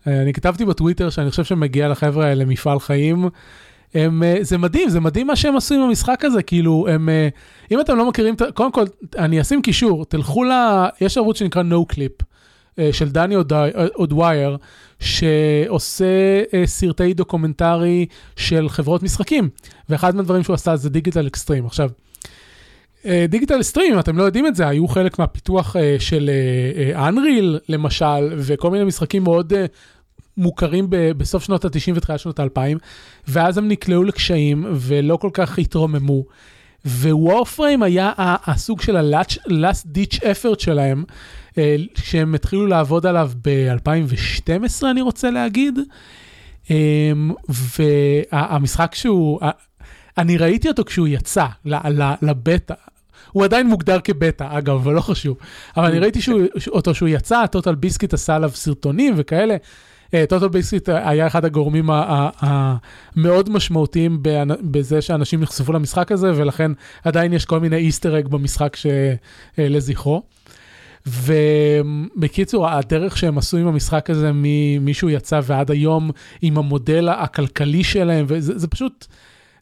[0.08, 3.30] אה, אני כתבתי בטוויטר שאני חושב שמגיע לחבר'ה האלה מפעל חיים.
[3.94, 7.28] הם, אה, זה מדהים, זה מדהים מה שהם עשו עם המשחק הזה, כאילו, הם, אה,
[7.72, 8.86] אם אתם לא מכירים, קודם כל,
[9.18, 10.52] אני אשים קישור, תלכו ל...
[11.02, 12.24] יש ערוץ שנקרא Noclip,
[12.80, 14.58] אה, של דני אודווי- או'דווייר,
[15.00, 16.06] שעושה
[16.66, 19.50] סרטי דוקומנטרי של חברות משחקים,
[19.90, 21.66] ואחד מהדברים שהוא עשה זה Digital Extremes.
[21.66, 21.90] עכשיו,
[23.30, 26.30] Digital Extremes, אם אתם לא יודעים את זה, היו חלק מהפיתוח של
[26.96, 29.54] אנריל למשל, וכל מיני משחקים מאוד
[30.38, 32.78] מוכרים ב- בסוף שנות ה-90 ותחילת שנות ה-2000,
[33.28, 36.24] ואז הם נקלעו לקשיים ולא כל כך התרוממו.
[36.86, 41.04] ווורפריים היה הסוג של ה-last ditch effort שלהם,
[41.58, 45.80] אה, שהם התחילו לעבוד עליו ב-2012, אני רוצה להגיד.
[46.70, 49.40] אמ, והמשחק שהוא,
[50.18, 51.46] אני ראיתי אותו כשהוא יצא
[52.22, 52.74] לבטא.
[53.32, 55.38] הוא עדיין מוגדר כבטא, אגב, אבל לא חשוב.
[55.78, 59.56] אבל אני ראיתי שהוא, אותו שהוא יצא, TotalBiscuit עשה עליו סרטונים וכאלה.
[60.30, 61.90] TotalBiscuit היה אחד הגורמים
[62.40, 64.20] המאוד משמעותיים
[64.62, 66.72] בזה שאנשים נחשפו למשחק הזה, ולכן
[67.04, 69.16] עדיין יש כל מיני Easter egg במשחק אה,
[69.70, 70.24] לזכרו.
[71.06, 76.12] ובקיצור, הדרך שהם עשו עם המשחק הזה ממתי שהוא יצא ועד היום,
[76.42, 79.08] עם המודל הכלכלי שלהם, וזה זה פשוט,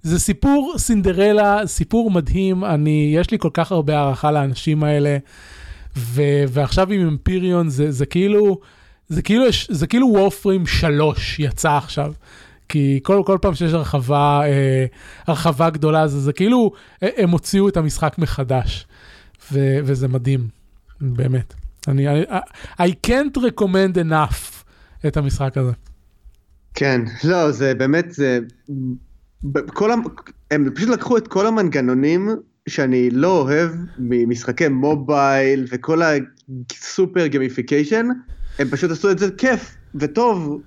[0.01, 5.17] זה סיפור סינדרלה, סיפור מדהים, אני, יש לי כל כך הרבה הערכה לאנשים האלה,
[5.97, 8.59] ו, ועכשיו עם אמפיריון זה, זה כאילו,
[9.11, 12.13] זה כאילו, זה כאילו וורפרים 3 יצא עכשיו.
[12.69, 14.85] כי כל, כל פעם שיש הרחבה, אה,
[15.27, 18.87] הרחבה גדולה, זה, זה כאילו, הם הוציאו את המשחק מחדש,
[19.51, 20.47] ו, וזה מדהים,
[21.01, 21.53] באמת.
[21.87, 22.25] אני, אני,
[22.79, 24.63] I can't recommend enough
[25.07, 25.71] את המשחק הזה.
[26.73, 28.39] כן, לא, זה באמת, זה...
[29.67, 30.01] כל המ...
[30.51, 32.29] הם פשוט לקחו את כל המנגנונים
[32.69, 38.07] שאני לא אוהב ממשחקי mobile וכל ה super gamification,
[38.59, 40.61] הם פשוט עשו את זה כיף וטוב,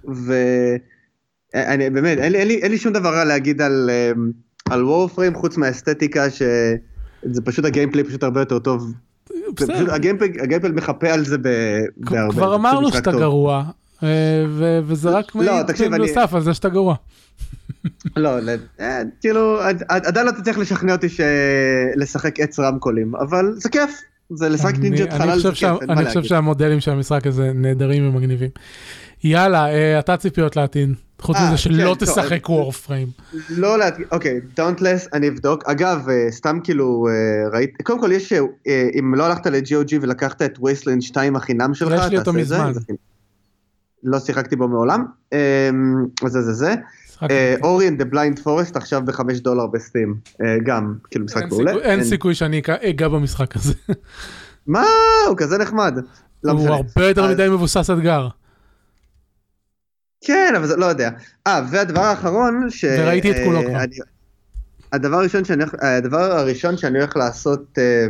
[1.54, 4.30] ואני באמת, אין לי, אין, לי, אין לי שום דבר רע להגיד על, אמ,
[4.70, 8.92] על Warframe חוץ מהאסתטיקה שזה פשוט ה gameplay פשוט הרבה יותר טוב.
[9.56, 9.94] בסדר.
[9.94, 10.32] הגיימפליי
[10.74, 12.32] מחפה על זה בהרבה.
[12.32, 13.10] כבר אמרנו שאתה.
[13.12, 13.64] גרוע,
[14.02, 14.08] אה,
[14.86, 16.94] וזה רק לא, מעיד אני- בנוסף על זה שאתה גרוע.
[18.16, 18.30] לא,
[18.80, 21.06] אה, כאילו, עד- עד- עדיין לא תצליח לשכנע אותי
[21.96, 25.90] לשחק עץ רמקולים, אבל זה כיף, זה לשחק אני- אני חלל חושב זה כיף, אין
[25.90, 26.28] אני מה חושב להגיד.
[26.28, 28.50] שהמודלים של המשחק הזה נהדרים ומגניבים.
[29.24, 33.08] יאללה, אה, אתה ציפיות לעתיד, חוץ אה, מזה כן, שלא טוב, תשחק אה, וורפריים.
[33.50, 35.64] לא להדגיש, אוקיי, דאונטלס, אני אבדוק.
[35.68, 37.12] אגב, אה, סתם כאילו, אה,
[37.58, 38.40] ראית, קודם כל יש, אה,
[38.98, 42.72] אם לא הלכת ל-GOG ולקחת את Wasteland 2 החינם שלך, יש לי אותו מזמן.
[44.02, 45.70] לא שיחקתי בו מעולם, אה,
[46.24, 46.74] אז זה זה זה.
[47.14, 47.28] משחק
[47.62, 51.72] Ori and the Blind Forest עכשיו בחמש דולר ב Steam, אה, גם, כאילו משחק מעולה.
[51.72, 53.74] אין סיכוי שאני אגע במשחק הזה.
[54.66, 54.84] מה,
[55.28, 55.98] הוא כזה נחמד.
[56.44, 56.68] לא הוא.
[56.68, 58.28] הרבה יותר מדי מבוסס אתגר.
[60.24, 61.10] כן, אבל זה לא יודע.
[61.46, 62.84] אה, והדבר האחרון, ש...
[62.98, 63.82] וראיתי את כולו אה, כבר.
[63.82, 63.96] אני-
[64.92, 68.06] הדבר הראשון שאני הולך, הדבר הראשון שאני הולך לעשות אה,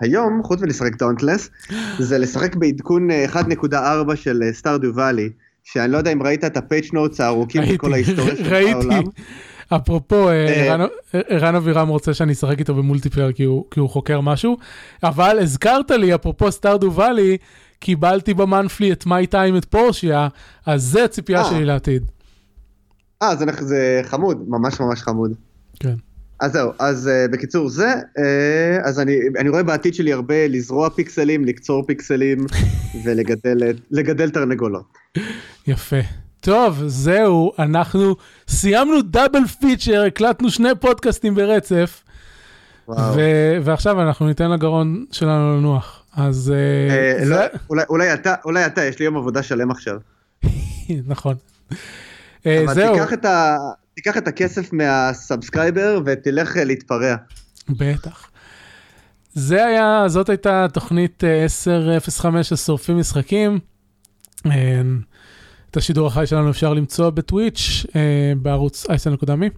[0.00, 1.50] היום, חוץ מלשחק Dauntless,
[1.98, 5.30] זה לשחק בעדכון אה, 1.4 של Stardew Valley,
[5.64, 8.54] שאני לא יודע אם ראית את ה patch notes הארוכים בכל ההיסטוריה של.
[8.54, 9.02] העולם.
[9.68, 10.88] אפרופו, אה, אה, ערן-
[11.28, 14.56] ערן אבירם רוצה שאני אשחק איתו ב multiplayer כי הוא כי הוא חוקר משהו,
[15.02, 17.36] אבל הזכרת לי, אפרופו Stardew Valley,
[17.78, 20.28] קיבלתי ב Monthly את My Time at Portia,
[20.66, 21.44] אז זה הציפייה אה.
[21.44, 22.04] שלי לעתיד.
[23.22, 25.32] אה, זה, זה חמוד, ממש ממש חמוד.
[25.80, 25.94] כן.
[26.44, 28.20] אז זהו, אז uh, בקיצור זה, uh,
[28.84, 32.46] אז אני, אני רואה בעתיד שלי הרבה לזרוע פיקסלים, לקצור פיקסלים
[33.04, 33.56] ולגדל
[33.90, 34.84] לגדל תרנגולות.
[35.66, 35.96] יפה.
[36.40, 38.16] טוב, זהו, אנחנו
[38.48, 42.02] סיימנו דאבל פיצ'ר, הקלטנו שני פודקאסטים ברצף.
[42.88, 46.02] ו- ועכשיו אנחנו ניתן לגרון שלנו לנוח.
[46.16, 47.36] אז אה, אה, זה- לא,
[47.70, 49.96] אולי, אולי אתה, אולי אתה, יש לי יום עבודה שלם עכשיו.
[51.06, 51.34] נכון.
[52.46, 53.56] אה, אבל זהו, תיקח את, ה,
[53.94, 57.16] תיקח את הכסף מה subscriber ותלך אה, להתפרע.
[57.68, 58.30] בטח.
[59.34, 63.58] זה היה, זאת הייתה תוכנית אה, 1005 של שורפים משחקים.
[64.46, 64.82] אה,
[65.74, 69.50] את השידור החי שלנו אפשר למצוא ב Twitch אה, בערוץ אייסל.מי,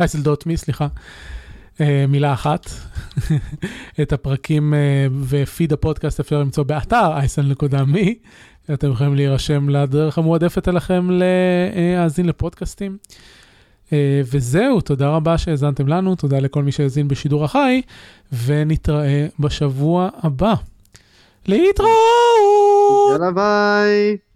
[0.00, 0.86] אייסל.מי, סליחה.
[1.80, 2.70] אה, מילה אחת.
[4.02, 8.18] את הפרקים אה, ופיד הפודקאסט אפשר למצוא באתר אייסל.מי.
[8.74, 12.96] אתם יכולים להירשם לדרך המועדפת אליכם להאזין לפודקאסטים.
[13.94, 17.82] אה, וזהו, תודה רבה שהאזנתם לנו, תודה לכל מי שהאזין בשידור החי,
[18.44, 20.54] ונתראה בשבוע הבא.
[21.46, 21.90] להתראות!
[23.12, 24.16] יאללה ביי.